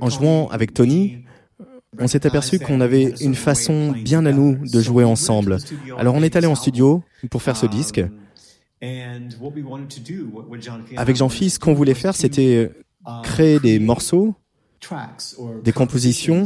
En 0.00 0.10
jouant 0.10 0.48
avec 0.48 0.74
Tony, 0.74 1.24
on 1.98 2.08
s'est 2.08 2.26
aperçu 2.26 2.58
qu'on 2.58 2.80
avait 2.80 3.14
une 3.20 3.34
façon 3.34 3.92
bien 3.92 4.26
à 4.26 4.32
nous 4.32 4.58
de 4.66 4.80
jouer 4.80 5.04
ensemble. 5.04 5.58
Alors 5.98 6.14
on 6.14 6.22
est 6.22 6.36
allé 6.36 6.46
en 6.46 6.54
studio 6.54 7.02
pour 7.30 7.42
faire 7.42 7.56
ce 7.56 7.66
disque. 7.66 8.04
Avec 10.96 11.16
Jean-Phil, 11.16 11.50
ce 11.50 11.58
qu'on 11.58 11.74
voulait 11.74 11.94
faire, 11.94 12.14
c'était 12.14 12.70
créer 13.22 13.58
des 13.60 13.78
morceaux, 13.78 14.34
des 15.64 15.72
compositions 15.72 16.44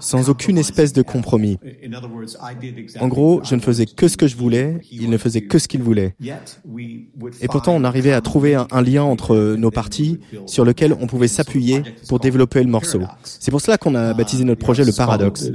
sans 0.00 0.30
aucune 0.30 0.58
espèce 0.58 0.92
de 0.92 1.02
compromis. 1.02 1.58
En 3.00 3.08
gros, 3.08 3.42
je 3.44 3.54
ne 3.54 3.60
faisais 3.60 3.86
que 3.86 4.08
ce 4.08 4.16
que 4.16 4.26
je 4.26 4.36
voulais, 4.36 4.80
il 4.90 5.10
ne 5.10 5.18
faisait 5.18 5.42
que 5.42 5.58
ce 5.58 5.68
qu'il 5.68 5.82
voulait. 5.82 6.14
Et 7.40 7.48
pourtant, 7.48 7.74
on 7.74 7.84
arrivait 7.84 8.12
à 8.12 8.20
trouver 8.20 8.54
un, 8.54 8.82
lien 8.82 9.02
entre 9.02 9.56
nos 9.56 9.70
parties 9.70 10.20
sur 10.46 10.64
lequel 10.64 10.94
on 10.98 11.06
pouvait 11.06 11.28
s'appuyer 11.28 11.82
pour 12.08 12.20
développer 12.20 12.62
le 12.62 12.70
morceau. 12.70 13.02
C'est 13.22 13.50
pour 13.50 13.60
cela 13.60 13.78
qu'on 13.78 13.94
a 13.94 14.14
baptisé 14.14 14.44
notre 14.44 14.60
projet 14.60 14.84
le 14.84 14.92
Paradoxe. 14.92 15.50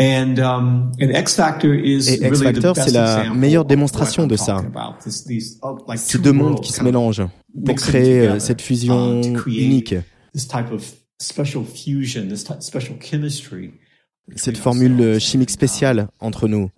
And, 0.00 0.38
um, 0.38 0.90
X 0.98 1.36
Factor 1.36 1.72
is 1.72 2.08
Et 2.08 2.26
X 2.26 2.42
Factor, 2.42 2.74
c'est 2.74 2.90
la 2.90 3.32
meilleure 3.32 3.64
démonstration 3.64 4.26
de 4.26 4.34
ça. 4.36 4.60
Ces 5.96 6.18
deux 6.18 6.32
mondes 6.32 6.60
qui 6.60 6.72
se 6.72 6.82
mélangent 6.82 7.26
pour 7.64 7.76
créer 7.76 8.26
euh, 8.26 8.38
cette 8.40 8.60
fusion 8.60 9.22
unique. 9.46 9.94
Cette 14.34 14.56
formule 14.56 15.20
chimique 15.20 15.50
spéciale 15.50 16.08
entre 16.18 16.48
nous. 16.48 16.70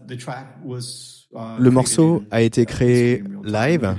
Le 1.59 1.71
morceau 1.71 2.23
a 2.31 2.43
été 2.43 2.67
créé 2.67 3.25
live 3.45 3.95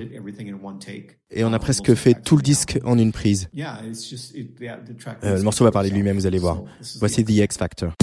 et 1.32 1.44
on 1.44 1.54
a 1.54 1.60
presque 1.60 1.94
fait 1.96 2.14
tout 2.14 2.36
le 2.36 2.44
disque 2.44 2.80
en 2.84 2.98
une 3.00 3.12
prise. 3.12 3.50
Euh, 5.24 5.38
le 5.38 5.44
morceau 5.44 5.64
va 5.64 5.72
parler 5.72 5.90
lui-même, 5.90 6.18
vous 6.18 6.28
allez 6.28 6.40
voir. 6.40 6.62
Voici 7.00 7.26
The 7.26 7.32
X 7.32 7.58
Factor. 7.58 7.94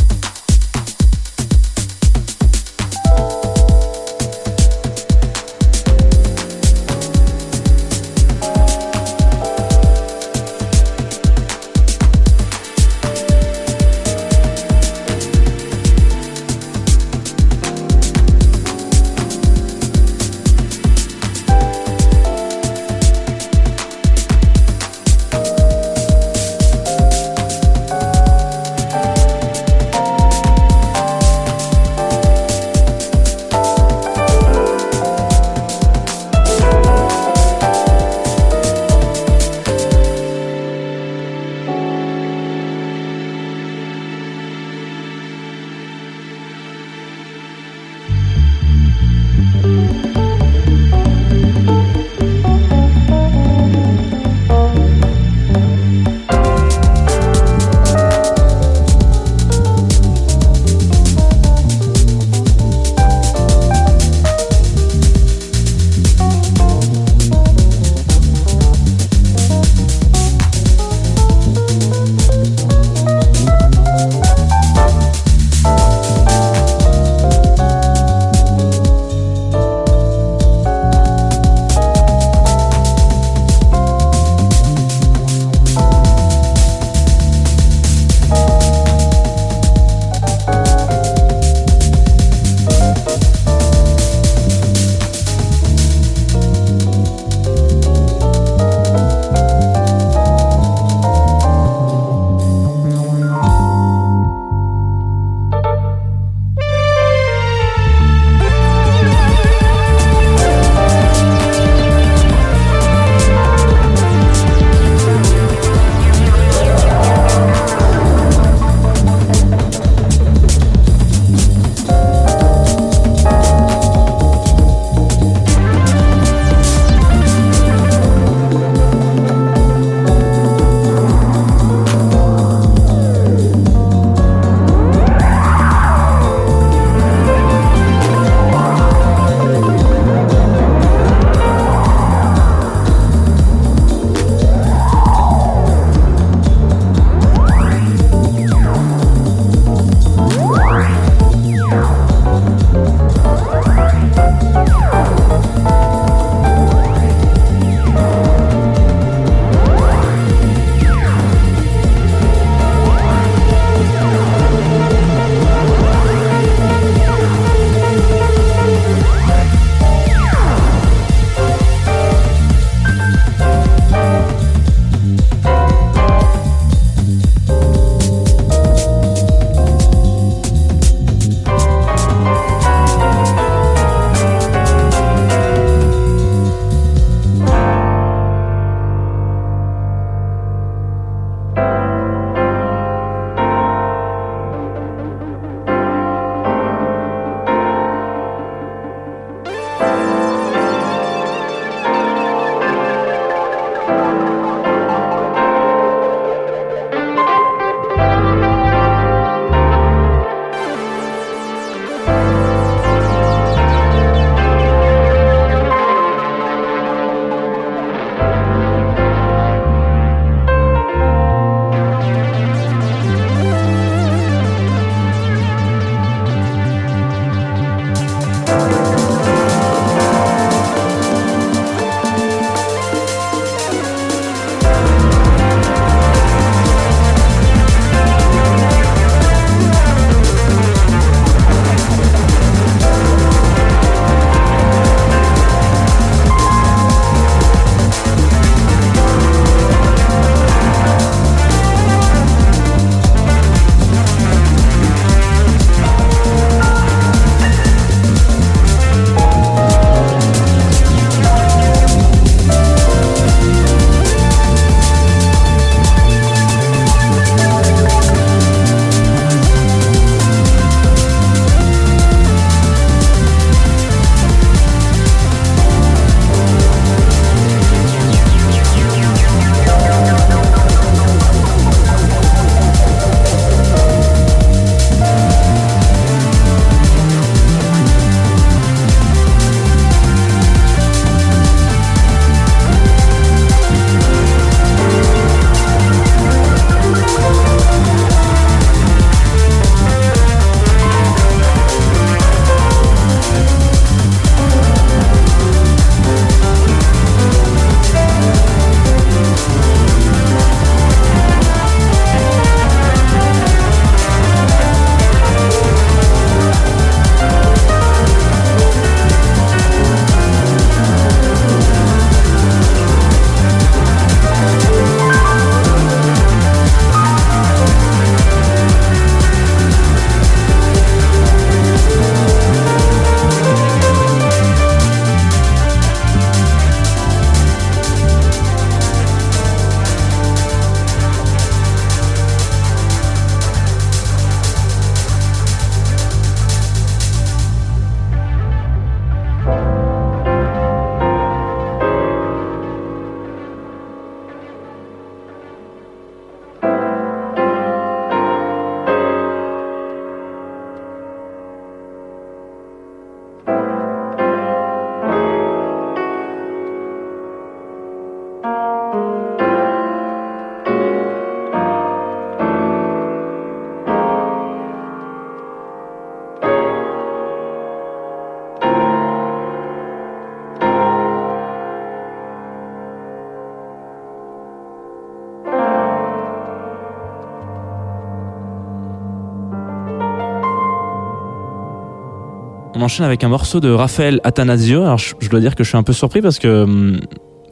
Enchaîne 392.85 393.07
avec 393.07 393.24
un 393.24 393.28
morceau 393.28 393.61
de 393.61 393.70
Raphaël 393.70 394.20
Atanasio. 394.24 394.82
Alors 394.82 394.99
je, 394.99 395.28
dois 395.28 395.41
dire 395.41 395.55
que 395.55 395.64
je 395.64 395.68
suis 395.68 395.78
un 395.78 395.82
peu 395.82 395.93
surpris 395.93 396.22
parce 396.22 396.39
que 396.39 396.62
hum, 396.62 397.01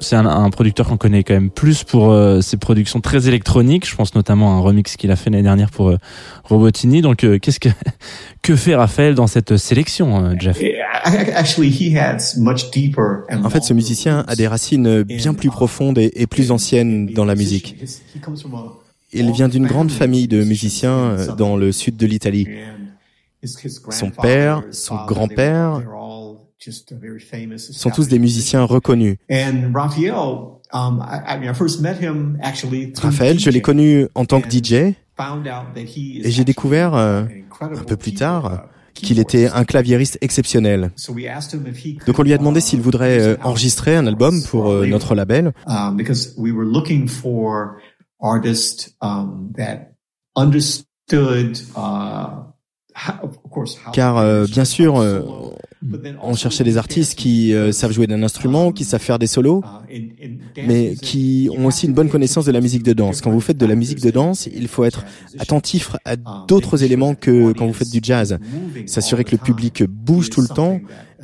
c'est 0.02 0.16
un, 0.16 0.50
producteur 0.50 0.88
qu'on 0.88 0.96
connaît 0.96 1.22
quand 1.22 1.34
même 1.34 1.50
plus 1.50 1.84
pour 1.84 2.10
euh, 2.10 2.40
ses 2.40 2.56
productions 2.56 3.00
très 3.00 3.28
électroniques. 3.28 3.88
Je 3.88 3.94
pense 3.94 4.14
notamment 4.14 4.52
à 4.52 4.54
un 4.56 4.60
remix 4.60 4.96
qu'il 4.96 5.10
a 5.10 5.16
fait 5.16 5.30
l'année 5.30 5.42
dernière 5.42 5.70
pour 5.70 5.90
euh, 5.90 5.98
Robotini. 6.44 7.00
Donc, 7.00 7.24
euh, 7.24 7.38
qu'est-ce 7.38 7.60
que 7.60 7.68
que 8.42 8.56
fait 8.56 8.74
Raphaël 8.74 9.14
dans 9.14 9.26
cette 9.26 9.56
sélection, 9.56 10.34
Jeff? 10.38 10.60
En 13.30 13.50
fait, 13.50 13.62
ce 13.62 13.72
musicien 13.72 14.24
a 14.26 14.34
des 14.34 14.48
racines 14.48 15.02
bien 15.02 15.34
plus 15.34 15.50
profondes 15.50 15.98
et 15.98 16.26
plus 16.26 16.50
anciennes 16.50 17.06
dans 17.06 17.24
la 17.24 17.34
musique. 17.34 17.76
Il 19.12 19.30
vient 19.30 19.48
d'une 19.48 19.66
grande 19.66 19.90
famille 19.90 20.26
de 20.26 20.42
musiciens 20.42 21.16
dans 21.36 21.56
le 21.56 21.70
sud 21.70 21.96
de 21.96 22.06
l'Italie. 22.06 22.48
Son 23.44 24.10
père, 24.10 24.62
son 24.70 25.04
grand-père 25.04 25.82
sont 27.58 27.90
tous 27.90 28.08
des 28.08 28.18
musiciens 28.18 28.64
reconnus. 28.64 29.16
Um, 30.74 31.02
Raphaël, 32.98 33.38
je 33.38 33.50
l'ai 33.50 33.60
connu 33.60 34.06
en 34.14 34.24
tant 34.24 34.40
que 34.40 34.48
DJ 34.48 34.72
et 34.74 36.30
j'ai 36.30 36.44
découvert 36.44 36.94
euh, 36.94 37.24
un 37.60 37.84
peu 37.84 37.96
plus 37.96 38.14
tard 38.14 38.68
qu'il 38.94 39.18
était 39.18 39.48
un 39.48 39.64
claviériste 39.64 40.18
exceptionnel. 40.20 40.92
Donc 42.06 42.18
on 42.18 42.22
lui 42.22 42.32
a 42.32 42.38
demandé 42.38 42.60
s'il 42.60 42.80
voudrait 42.80 43.20
euh, 43.20 43.36
enregistrer 43.42 43.96
un 43.96 44.06
album 44.06 44.42
pour 44.42 44.70
euh, 44.70 44.86
notre 44.86 45.14
label. 45.14 45.52
Um, 45.66 45.98
car 53.92 54.18
euh, 54.18 54.46
bien 54.46 54.64
sûr, 54.64 54.98
euh, 54.98 55.22
on 56.22 56.34
cherchait 56.34 56.64
des 56.64 56.76
artistes 56.76 57.18
qui 57.18 57.54
euh, 57.54 57.72
savent 57.72 57.92
jouer 57.92 58.06
d'un 58.06 58.22
instrument, 58.22 58.72
qui 58.72 58.84
savent 58.84 59.00
faire 59.00 59.18
des 59.18 59.26
solos, 59.26 59.62
mais 60.66 60.94
qui 60.94 61.48
ont 61.56 61.66
aussi 61.66 61.86
une 61.86 61.94
bonne 61.94 62.08
connaissance 62.08 62.44
de 62.44 62.52
la 62.52 62.60
musique 62.60 62.82
de 62.82 62.92
danse. 62.92 63.20
Quand 63.20 63.30
vous 63.30 63.40
faites 63.40 63.58
de 63.58 63.66
la 63.66 63.74
musique 63.74 64.00
de 64.00 64.10
danse, 64.10 64.46
il 64.46 64.68
faut 64.68 64.84
être 64.84 65.04
attentif 65.38 65.96
à 66.04 66.16
d'autres 66.16 66.84
éléments 66.84 67.14
que 67.14 67.52
quand 67.52 67.66
vous 67.66 67.72
faites 67.72 67.90
du 67.90 68.00
jazz. 68.02 68.38
S'assurer 68.86 69.24
que 69.24 69.32
le 69.32 69.38
public 69.38 69.84
bouge 69.84 70.30
tout 70.30 70.40
le 70.40 70.48
temps 70.48 70.80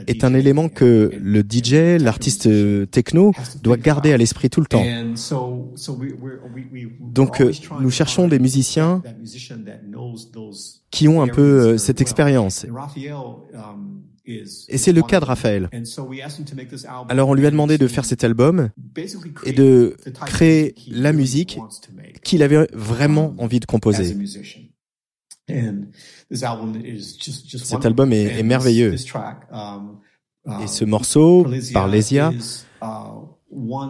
est 0.06 0.24
un 0.24 0.34
élément 0.34 0.68
que 0.68 1.10
le 1.20 1.40
DJ, 1.40 2.00
l'artiste 2.00 2.48
techno, 2.90 3.32
doit 3.62 3.76
garder 3.76 4.12
à 4.12 4.16
l'esprit 4.16 4.50
tout 4.50 4.60
le 4.60 4.66
temps. 4.66 4.84
Donc, 7.00 7.42
nous 7.80 7.90
cherchons 7.90 8.28
des 8.28 8.38
musiciens 8.38 9.02
qui 10.90 11.08
ont 11.08 11.22
un 11.22 11.28
peu 11.28 11.42
euh, 11.42 11.78
cette 11.78 12.00
expérience. 12.00 12.66
Et 14.26 14.76
c'est 14.76 14.92
le 14.92 15.02
cas 15.02 15.20
de 15.20 15.24
Raphaël. 15.24 15.70
Alors 17.08 17.28
on 17.30 17.34
lui 17.34 17.46
a 17.46 17.50
demandé 17.50 17.78
de 17.78 17.86
faire 17.86 18.04
cet 18.04 18.24
album 18.24 18.68
et 19.44 19.52
de 19.52 19.96
créer 20.26 20.74
la 20.90 21.12
musique 21.12 21.58
qu'il 22.22 22.42
avait 22.42 22.68
vraiment 22.74 23.34
envie 23.38 23.60
de 23.60 23.64
composer. 23.64 24.16
Cet 27.44 27.86
album 27.86 28.12
est, 28.12 28.42
merveilleux. 28.42 28.94
Et 30.62 30.66
ce 30.66 30.84
morceau, 30.84 31.46
par 31.72 31.88
Lesia, 31.88 32.32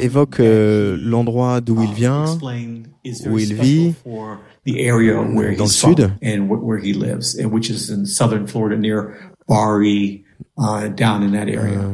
évoque 0.00 0.40
euh, 0.40 0.96
l'endroit 1.00 1.60
d'où 1.60 1.82
il 1.82 1.92
vient, 1.92 2.24
où 3.26 3.38
il 3.38 3.54
vit, 3.54 3.94
dans 5.56 5.64
le 5.64 5.70
sud. 5.70 6.10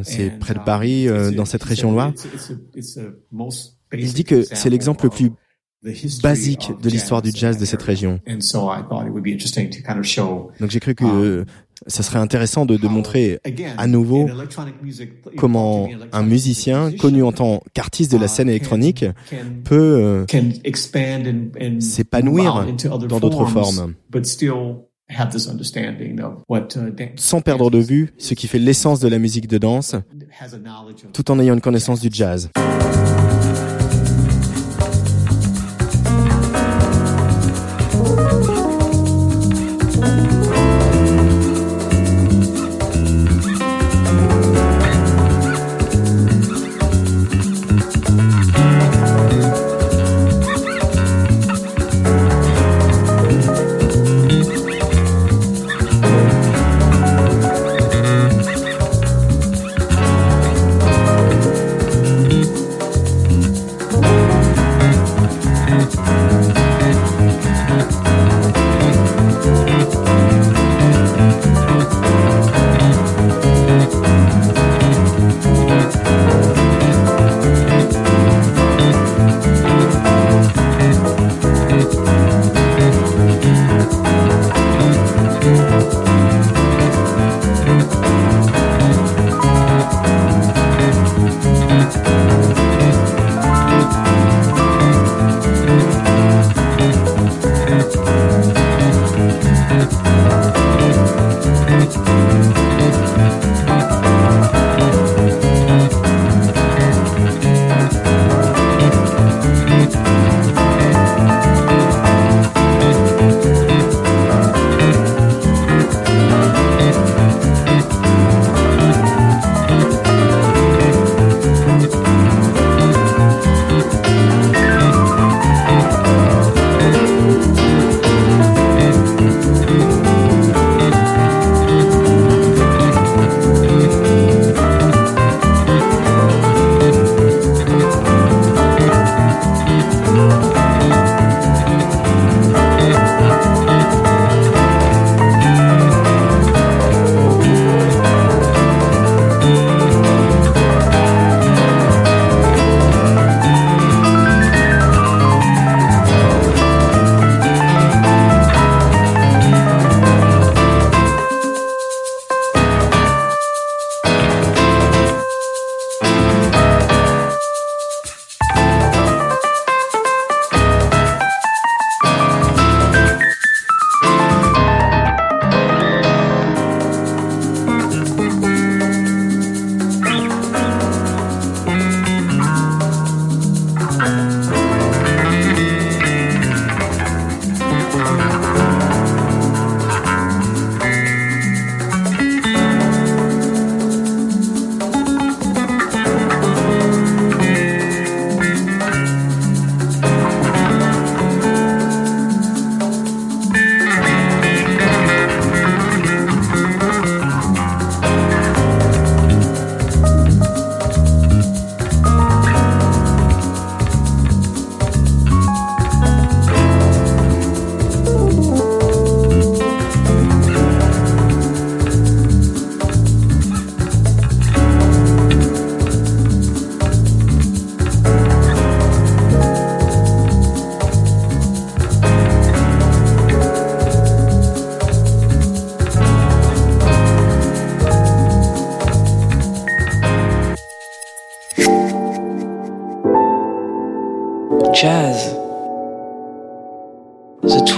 c'est 0.02 0.38
près 0.38 0.54
de 0.54 0.60
Paris, 0.60 1.08
euh, 1.08 1.30
dans 1.30 1.44
cette 1.44 1.62
région-là. 1.62 2.12
Il 3.92 4.12
dit 4.12 4.24
que 4.24 4.42
c'est 4.42 4.70
l'exemple 4.70 5.04
le 5.04 5.10
plus 5.10 5.30
basique 6.22 6.72
de 6.82 6.88
l'histoire 6.88 7.22
du 7.22 7.30
jazz 7.32 7.58
de 7.58 7.64
cette 7.64 7.82
région. 7.82 8.20
Donc 10.60 10.70
j'ai 10.70 10.80
cru 10.80 10.94
que 10.94 11.04
um, 11.04 11.44
ça 11.86 12.02
serait 12.02 12.18
intéressant 12.18 12.66
de, 12.66 12.76
de 12.76 12.88
montrer 12.88 13.40
à 13.76 13.86
nouveau 13.86 14.28
comment 15.36 15.88
un 16.12 16.22
musicien 16.22 16.92
connu 16.92 17.22
en 17.22 17.32
tant 17.32 17.62
qu'artiste 17.74 18.12
de 18.12 18.18
la 18.18 18.28
scène 18.28 18.48
électronique 18.48 19.04
peut 19.64 20.24
euh, 20.30 21.80
s'épanouir 21.80 22.66
dans 23.08 23.20
d'autres 23.20 23.46
formes 23.46 23.94
sans 27.16 27.40
perdre 27.42 27.70
de 27.70 27.78
vue 27.78 28.14
ce 28.18 28.34
qui 28.34 28.48
fait 28.48 28.58
l'essence 28.58 29.00
de 29.00 29.08
la 29.08 29.18
musique 29.18 29.48
de 29.48 29.58
danse, 29.58 29.96
tout 31.12 31.30
en 31.30 31.38
ayant 31.38 31.54
une 31.54 31.60
connaissance 31.60 32.00
du 32.00 32.08
jazz. 32.10 32.50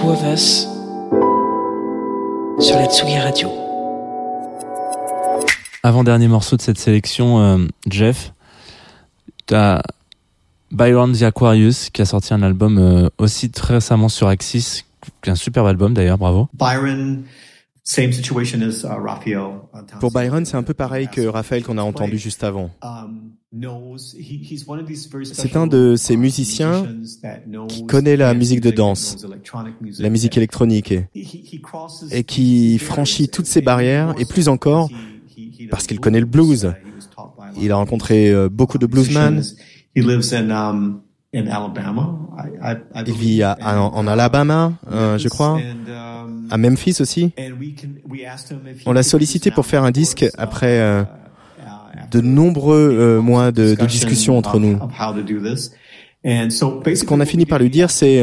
Us 0.09 0.69
sur 2.61 2.77
la 2.77 2.87
Tsugi 2.87 3.19
Radio. 3.19 3.51
Avant-dernier 5.83 6.29
morceau 6.29 6.57
de 6.57 6.63
cette 6.63 6.79
sélection, 6.79 7.41
euh, 7.41 7.67
Jeff, 7.91 8.33
t'as 9.47 9.83
Byron 10.71 11.13
the 11.13 11.23
Aquarius 11.23 11.91
qui 11.91 12.03
a 12.03 12.05
sorti 12.05 12.33
un 12.35 12.43
album 12.43 12.79
euh, 12.79 13.09
aussi 13.19 13.51
très 13.51 13.75
récemment 13.75 14.09
sur 14.09 14.29
Axis, 14.29 14.85
un 15.27 15.35
superbe 15.35 15.67
album 15.67 15.93
d'ailleurs, 15.93 16.19
bravo. 16.19 16.49
Byron, 16.55 17.25
same 17.89 18.13
situation 18.13 18.61
as 18.63 18.83
uh, 18.83 18.89
Raphael. 19.01 19.61
uh, 19.73 19.79
Pour 20.01 20.11
Byron, 20.11 20.45
c'est 20.45 20.57
un 20.57 20.65
peu 20.65 20.75
pareil 20.75 21.07
que 21.09 21.21
Raphaël 21.27 21.63
qu'on 21.63 21.79
a 21.79 21.83
entendu 21.83 22.19
juste 22.19 22.43
avant. 22.43 22.71
Um, 22.83 23.31
knows- 23.53 24.13
he- 24.19 24.43
he's 24.43 24.67
one 24.67 24.81
of 24.81 24.87
these 24.87 25.09
very 25.09 25.25
C'est 25.25 25.57
un 25.57 25.69
de 25.69 25.95
ces 25.97 26.15
uh, 26.15 26.17
musiciens 26.17 26.83
musicians 26.83 27.21
that 27.23 27.39
knows 27.47 27.69
qui 27.69 27.87
connaît 27.87 28.17
la 28.17 28.33
dance 28.33 28.39
musique 28.39 28.61
de 28.61 28.71
danse, 28.73 29.17
knows 29.23 29.29
electronic 29.33 29.81
music, 29.81 30.03
la 30.03 30.11
musique 30.11 30.37
électronique, 30.37 30.93
et, 32.13 32.25
qui 32.25 32.79
franchit 32.79 33.29
toutes 33.29 33.47
ces 33.47 33.61
and 33.61 33.65
barrières, 33.65 34.15
et 34.19 34.25
plus 34.25 34.49
encore, 34.49 34.91
parce 35.71 35.87
qu'il 35.87 36.01
connaît 36.01 36.21
le 36.21 36.27
blues. 36.27 36.73
Il 37.61 37.71
a 37.71 37.77
rencontré 37.77 38.31
euh, 38.31 38.49
beaucoup 38.49 38.79
de 38.79 38.87
bluesmen. 38.87 39.43
Il 43.07 43.13
vit 43.15 43.43
à- 43.43 43.53
à- 43.53 43.79
en, 43.81 44.07
Alabama, 44.07 44.73
euh, 44.91 45.19
je 45.19 45.29
crois, 45.29 45.59
um, 46.25 46.49
à 46.51 46.57
Memphis 46.57 46.97
aussi. 47.01 47.33
On 48.87 48.93
l'a 48.93 49.03
sollicité 49.03 49.51
pour 49.51 49.67
faire 49.67 49.85
un 49.85 49.91
disque 49.91 50.27
après 50.39 50.81
euh, 50.81 51.03
uh, 51.03 51.63
uh, 51.65 52.11
de 52.11 52.21
nombreux 52.21 52.97
euh, 52.99 53.21
mois 53.21 53.53
de, 53.53 53.75
de 53.75 53.75
discussions 53.87 54.39
entre 54.39 54.59
nous. 54.59 54.79
Ce 56.97 57.05
qu'on 57.05 57.21
a 57.21 57.25
fini 57.27 57.45
par 57.47 57.59
lui 57.59 57.71
dire, 57.71 57.91
c'est 57.91 58.21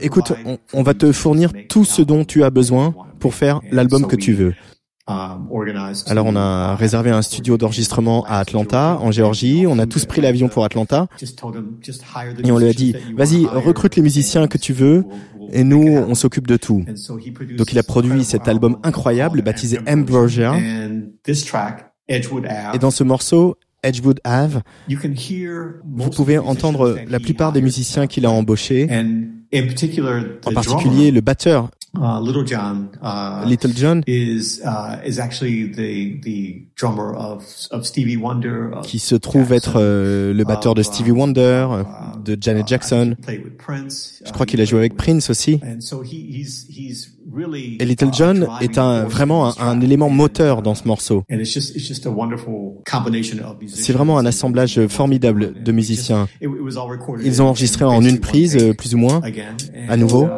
écoute, 0.00 0.32
on, 0.46 0.58
on 0.72 0.82
va 0.82 0.94
te 0.94 1.12
fournir 1.12 1.52
tout 1.68 1.84
ce 1.84 2.02
dont 2.02 2.24
tu 2.24 2.42
as 2.44 2.50
besoin 2.50 2.94
pour 3.18 3.34
faire 3.34 3.60
l'album 3.70 4.06
que 4.06 4.16
tu 4.16 4.32
veux. 4.32 4.54
Alors 6.06 6.26
on 6.26 6.36
a 6.36 6.76
réservé 6.76 7.10
un 7.10 7.22
studio 7.22 7.56
d'enregistrement 7.56 8.24
à 8.26 8.38
Atlanta, 8.38 8.98
en 9.00 9.10
Géorgie. 9.10 9.66
On 9.66 9.78
a 9.78 9.86
tous 9.86 10.04
pris 10.06 10.20
l'avion 10.20 10.48
pour 10.48 10.64
Atlanta. 10.64 11.06
Et 12.42 12.52
on 12.52 12.58
lui 12.58 12.68
a 12.68 12.72
dit 12.72 12.94
vas-y 13.16 13.46
recrute 13.46 13.96
les 13.96 14.02
musiciens 14.02 14.46
que 14.46 14.58
tu 14.58 14.72
veux 14.72 15.04
et 15.52 15.64
nous 15.64 15.86
on 15.86 16.14
s'occupe 16.14 16.46
de 16.46 16.56
tout. 16.56 16.84
Donc 17.56 17.72
il 17.72 17.78
a 17.78 17.82
produit 17.82 18.24
cet 18.24 18.48
album 18.48 18.78
incroyable 18.82 19.42
baptisé 19.42 19.78
Ambrosia. 19.88 20.54
Et 22.08 22.78
dans 22.78 22.90
ce 22.90 23.04
morceau 23.04 23.56
Edgewood 23.82 24.20
Ave, 24.24 24.62
vous 24.88 26.10
pouvez 26.10 26.38
entendre 26.38 26.98
la 27.08 27.18
plupart 27.20 27.52
des 27.52 27.62
musiciens 27.62 28.06
qu'il 28.06 28.26
a 28.26 28.30
embauchés, 28.30 28.88
en 29.52 30.52
particulier 30.52 31.10
le 31.10 31.20
batteur 31.20 31.70
Uh, 31.92 32.20
Little 32.24 32.46
John, 32.46 32.88
uh, 33.02 33.44
Little 33.44 33.72
John, 33.74 34.02
is 34.06 34.60
uh, 34.64 35.00
is 35.04 35.18
actually 35.18 35.64
the 35.72 36.20
the 36.22 36.62
drummer 36.76 37.12
of 37.16 37.42
of 37.72 37.84
Stevie 37.84 38.16
Wonder. 38.16 38.70
of 38.72 38.86
qui 38.86 39.00
se 39.00 39.16
trouve 39.16 39.52
être 39.52 39.72
euh, 39.80 40.32
le 40.32 40.44
batteur 40.44 40.74
de 40.74 40.82
of, 40.82 40.86
Stevie 40.86 41.10
uh, 41.10 41.14
Wonder, 41.14 41.40
euh, 41.42 41.82
uh, 41.82 42.22
de 42.24 42.38
Janet 42.40 42.64
uh, 42.64 42.68
Jackson. 42.68 43.16
Je 43.26 43.32
Uh, 43.32 44.32
crois 44.32 44.46
qu'il 44.46 44.60
a 44.60 44.64
joué 44.64 44.78
avec 44.78 44.96
Prince 44.96 45.30
aussi. 45.30 45.58
Et 47.78 47.84
Little 47.84 48.12
John 48.12 48.48
est 48.60 48.78
un 48.78 49.04
vraiment 49.04 49.58
un, 49.60 49.80
élément 49.80 50.08
moteur 50.08 50.62
dans 50.62 50.74
ce 50.74 50.86
morceau. 50.86 51.22
C'est 53.68 53.92
vraiment 53.92 54.18
un 54.18 54.26
assemblage 54.26 54.86
formidable 54.88 55.62
de 55.62 55.72
musiciens. 55.72 56.28
Ils 56.40 57.42
ont 57.42 57.46
enregistré 57.46 57.84
en 57.84 58.04
une 58.04 58.20
prise, 58.20 58.74
plus 58.76 58.94
ou 58.94 58.98
moins. 58.98 59.20
à 59.88 59.96
nouveau. 59.96 60.28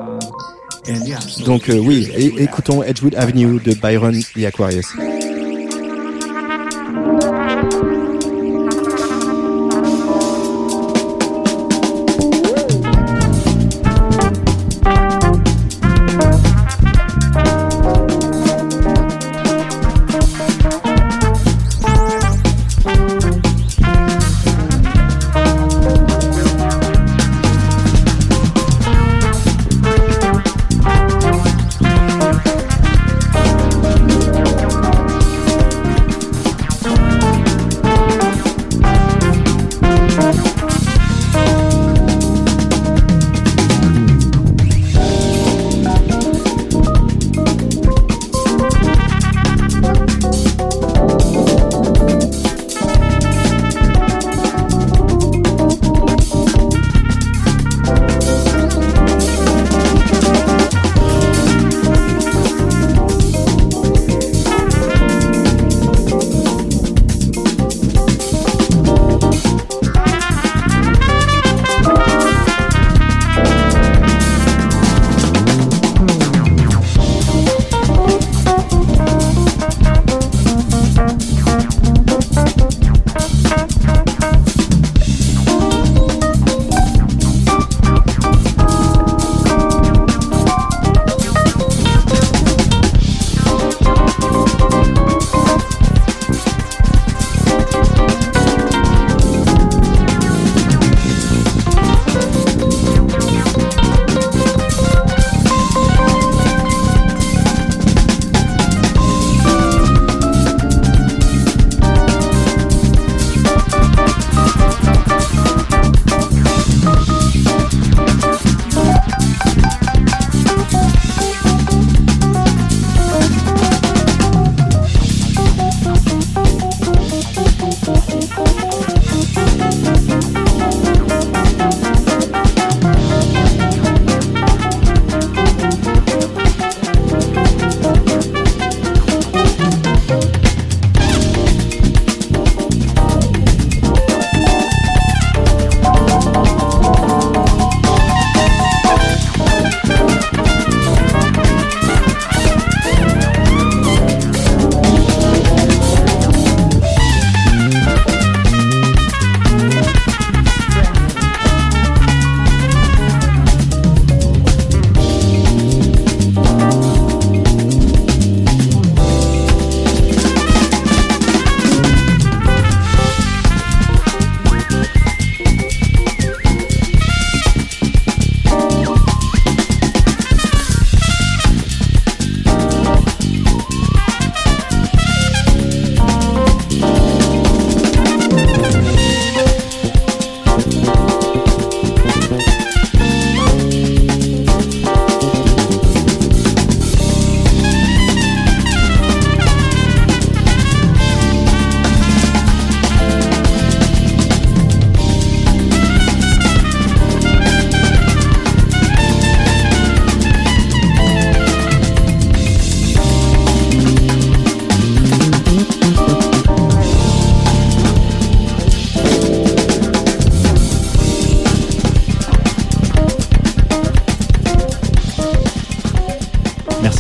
uh, 0.89 1.45
Donc 1.45 1.69
euh, 1.69 1.79
oui, 1.79 2.09
écoutons 2.39 2.83
Edgewood 2.83 3.15
Avenue 3.15 3.61
de 3.61 3.75
Byron 3.75 4.21
the 4.35 4.45
Aquarius. 4.45 4.87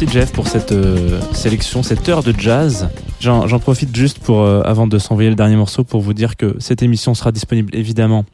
Merci 0.02 0.18
Jeff 0.18 0.32
pour 0.32 0.48
cette 0.48 0.72
euh, 0.72 1.20
sélection, 1.32 1.84
cette 1.84 2.08
heure 2.08 2.24
de 2.24 2.34
jazz. 2.36 2.88
J'en 3.20 3.46
profite 3.60 3.94
juste 3.94 4.18
pour, 4.18 4.40
euh, 4.40 4.60
avant 4.64 4.88
de 4.88 4.98
s'envoyer 4.98 5.30
le 5.30 5.36
dernier 5.36 5.54
morceau, 5.54 5.84
pour 5.84 6.00
vous 6.00 6.12
dire 6.12 6.36
que 6.36 6.56
cette 6.58 6.82
émission 6.82 7.14
sera 7.14 7.30
disponible 7.30 7.72
évidemment 7.72 8.24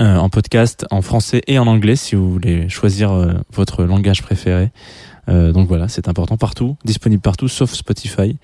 euh, 0.00 0.16
en 0.16 0.30
podcast 0.30 0.86
en 0.90 1.02
français 1.02 1.42
et 1.48 1.58
en 1.58 1.66
anglais 1.66 1.96
si 1.96 2.14
vous 2.14 2.32
voulez 2.32 2.70
choisir 2.70 3.12
votre 3.52 3.84
langage 3.84 4.22
préféré. 4.22 4.70
donc 5.28 5.68
voilà, 5.68 5.88
c'est 5.88 6.08
important 6.08 6.38
partout, 6.38 6.78
disponible 6.82 7.20
partout 7.20 7.48
sauf 7.48 7.74
Spotify. 7.74 8.38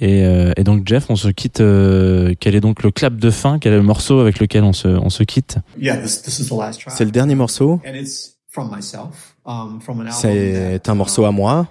Et, 0.00 0.24
et, 0.56 0.64
donc 0.64 0.88
Jeff, 0.88 1.10
on 1.10 1.16
se 1.16 1.28
quitte. 1.28 1.58
quel 1.58 2.56
est 2.56 2.60
donc 2.60 2.82
le 2.82 2.90
clap 2.90 3.14
de 3.14 3.30
fin? 3.30 3.60
Quel 3.60 3.74
est 3.74 3.76
le 3.76 3.82
morceau 3.82 4.18
avec 4.18 4.40
lequel 4.40 4.64
on 4.64 4.72
se, 4.72 4.88
on 4.88 5.10
se 5.10 5.22
quitte? 5.22 5.58
C'est 6.90 7.04
le 7.04 7.12
dernier 7.12 7.36
morceau. 7.36 7.80
Um, 8.54 9.80
C'est 10.10 10.88
un 10.88 10.94
morceau 10.94 11.24
à 11.24 11.32
moi, 11.32 11.68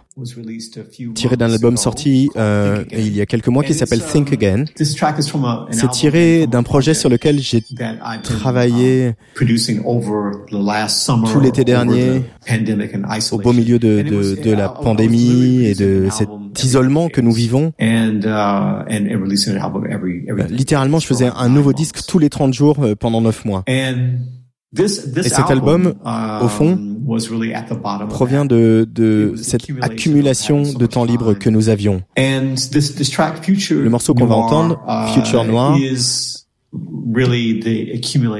tiré 1.13 1.37
d'un 1.37 1.51
album 1.51 1.77
sorti 1.77 2.31
euh, 2.35 2.83
il 2.91 3.15
y 3.15 3.21
a 3.21 3.27
quelques 3.27 3.49
mois 3.49 3.63
qui 3.63 3.75
s'appelle 3.75 4.03
Think 4.03 4.33
Again. 4.33 4.65
C'est 4.75 5.91
tiré 5.91 6.47
d'un 6.47 6.63
projet 6.63 6.95
sur 6.95 7.09
lequel 7.09 7.39
j'ai 7.39 7.63
travaillé 8.23 9.13
tout 9.35 9.45
l'été 11.39 11.63
dernier, 11.63 12.23
au 13.31 13.37
beau 13.37 13.53
milieu 13.53 13.77
de, 13.77 14.01
de, 14.01 14.41
de 14.41 14.51
la 14.51 14.69
pandémie 14.69 15.65
et 15.65 15.75
de 15.75 16.07
cet 16.09 16.29
isolement 16.63 17.09
que 17.09 17.21
nous 17.21 17.31
vivons. 17.31 17.73
Uh, 17.79 18.19
littéralement, 20.49 20.99
je 20.99 21.05
faisais 21.05 21.29
un 21.33 21.49
nouveau 21.49 21.73
disque 21.73 21.99
tous 22.07 22.17
les 22.17 22.29
30 22.29 22.55
jours 22.55 22.83
euh, 22.83 22.95
pendant 22.95 23.21
9 23.21 23.45
mois. 23.45 23.63
Et 24.77 24.87
cet 24.87 25.49
album, 25.49 25.95
au 26.41 26.47
fond, 26.47 26.79
provient 28.09 28.45
de, 28.45 28.87
de 28.89 29.33
cette 29.35 29.67
accumulation 29.81 30.63
de 30.63 30.85
temps 30.85 31.03
libre 31.03 31.33
que 31.33 31.49
nous 31.49 31.67
avions. 31.69 32.01
Le 32.17 33.89
morceau 33.89 34.13
qu'on 34.13 34.25
va 34.25 34.35
entendre, 34.35 34.81
uh, 34.87 35.13
Future 35.13 35.43
Noir, 35.43 35.77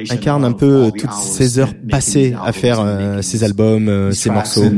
incarne 0.10 0.46
un 0.46 0.54
peu 0.54 0.92
toutes 0.98 1.12
ces 1.12 1.60
heures 1.60 1.74
passées 1.90 2.34
à 2.42 2.54
faire 2.54 2.80
euh, 2.80 3.22
ces 3.22 3.44
albums, 3.44 3.90
euh, 3.90 4.12
ces 4.12 4.30
morceaux. 4.30 4.72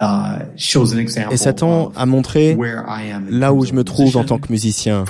Et 0.00 1.36
Satan 1.36 1.92
a 1.94 2.06
montré 2.06 2.56
là 3.30 3.52
où 3.52 3.64
je 3.64 3.72
me 3.72 3.84
trouve 3.84 4.16
en 4.16 4.24
tant 4.24 4.38
que 4.38 4.50
musicien. 4.50 5.04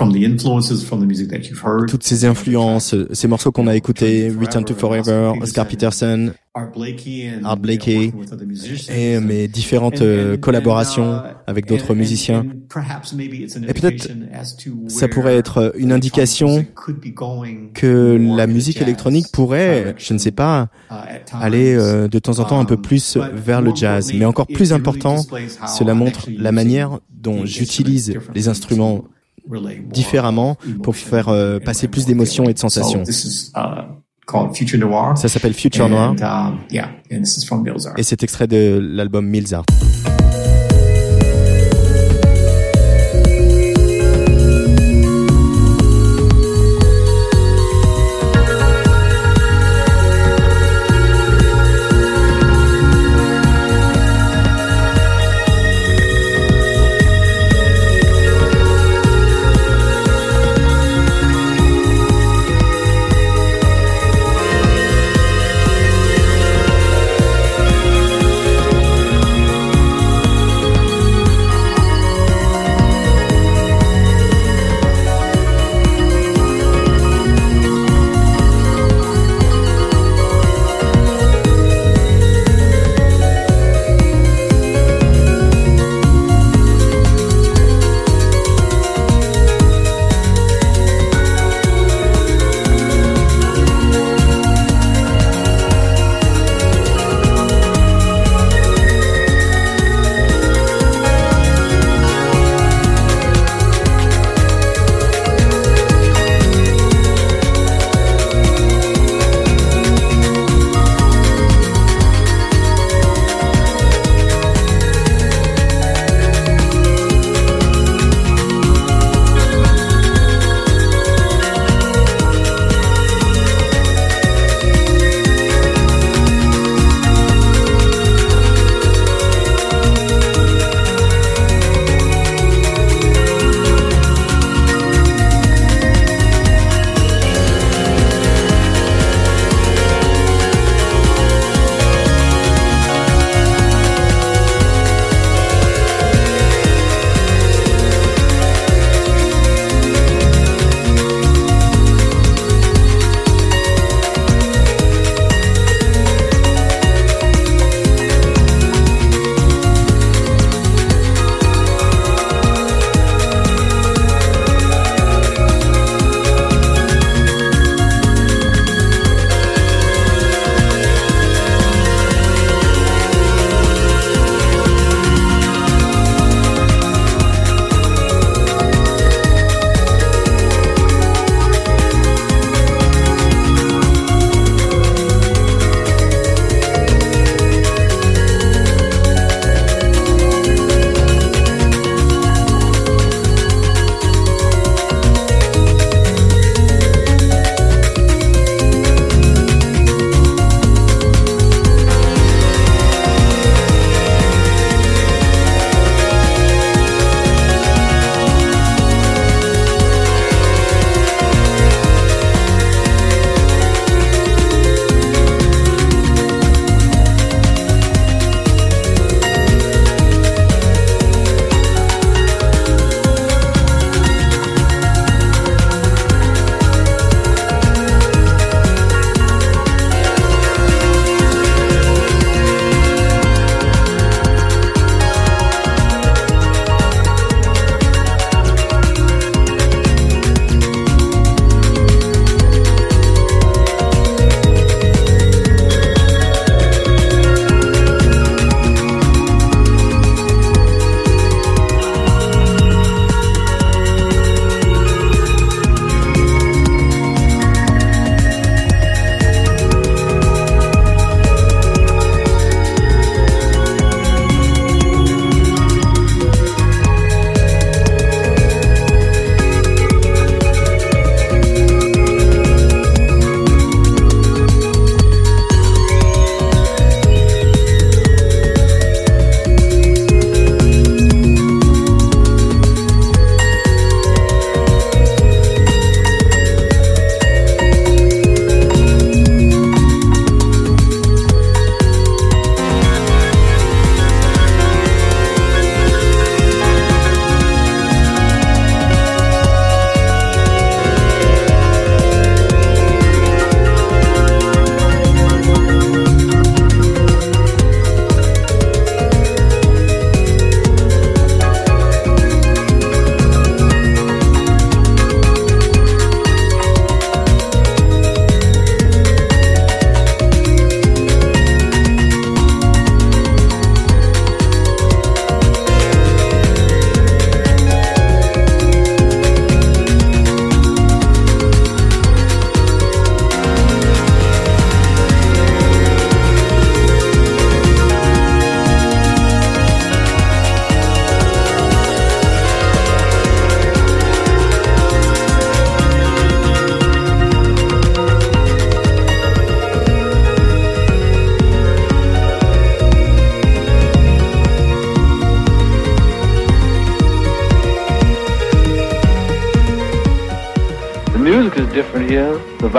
Toutes 1.87 2.03
ces 2.03 2.25
influences, 2.25 2.95
ces 3.11 3.27
morceaux 3.27 3.51
qu'on 3.51 3.67
a 3.67 3.75
écoutés, 3.75 4.29
Return 4.29 4.63
to 4.63 4.75
Forever, 4.75 5.33
Oscar 5.41 5.67
Peterson, 5.67 6.31
Art 6.55 7.57
Blakey 7.57 8.13
et 8.89 9.19
mes 9.19 9.47
différentes 9.49 10.01
euh, 10.01 10.37
collaborations 10.37 11.21
avec 11.47 11.67
d'autres 11.67 11.93
musiciens. 11.93 12.45
Et 13.67 13.73
peut-être 13.73 14.09
ça 14.87 15.09
pourrait 15.09 15.35
être 15.35 15.73
une 15.77 15.91
indication 15.91 16.65
que 17.73 18.17
la 18.37 18.47
musique 18.47 18.81
électronique 18.81 19.27
pourrait, 19.33 19.95
je 19.97 20.13
ne 20.13 20.17
sais 20.17 20.31
pas, 20.31 20.69
uh, 20.89 20.93
aller 21.33 21.75
euh, 21.75 22.07
de 22.07 22.19
temps 22.19 22.39
en 22.39 22.45
temps 22.45 22.59
un 22.59 22.65
peu 22.65 22.75
um, 22.75 22.81
plus 22.81 23.17
vers 23.33 23.61
le 23.61 23.75
jazz. 23.75 24.13
Mais 24.13 24.25
encore 24.25 24.47
plus 24.47 24.71
important, 24.71 25.17
cela 25.67 25.93
montre 25.93 26.29
la 26.29 26.53
manière 26.53 26.99
dont 27.09 27.45
j'utilise 27.45 28.17
les 28.33 28.47
instruments 28.47 29.03
différemment 29.91 30.57
pour 30.83 30.95
faire 30.95 31.29
euh, 31.29 31.59
passer 31.59 31.87
plus 31.87 32.05
d'émotions 32.05 32.45
et 32.45 32.53
de 32.53 32.59
sensations. 32.59 33.03
Ça 35.15 35.27
s'appelle 35.27 35.53
Future 35.53 35.87
Noir. 35.87 36.11
Um, 36.11 36.57
Et 37.97 38.03
c'est 38.03 38.23
extrait 38.23 38.47
de 38.47 38.79
l'album 38.81 39.25
Mills 39.25 39.55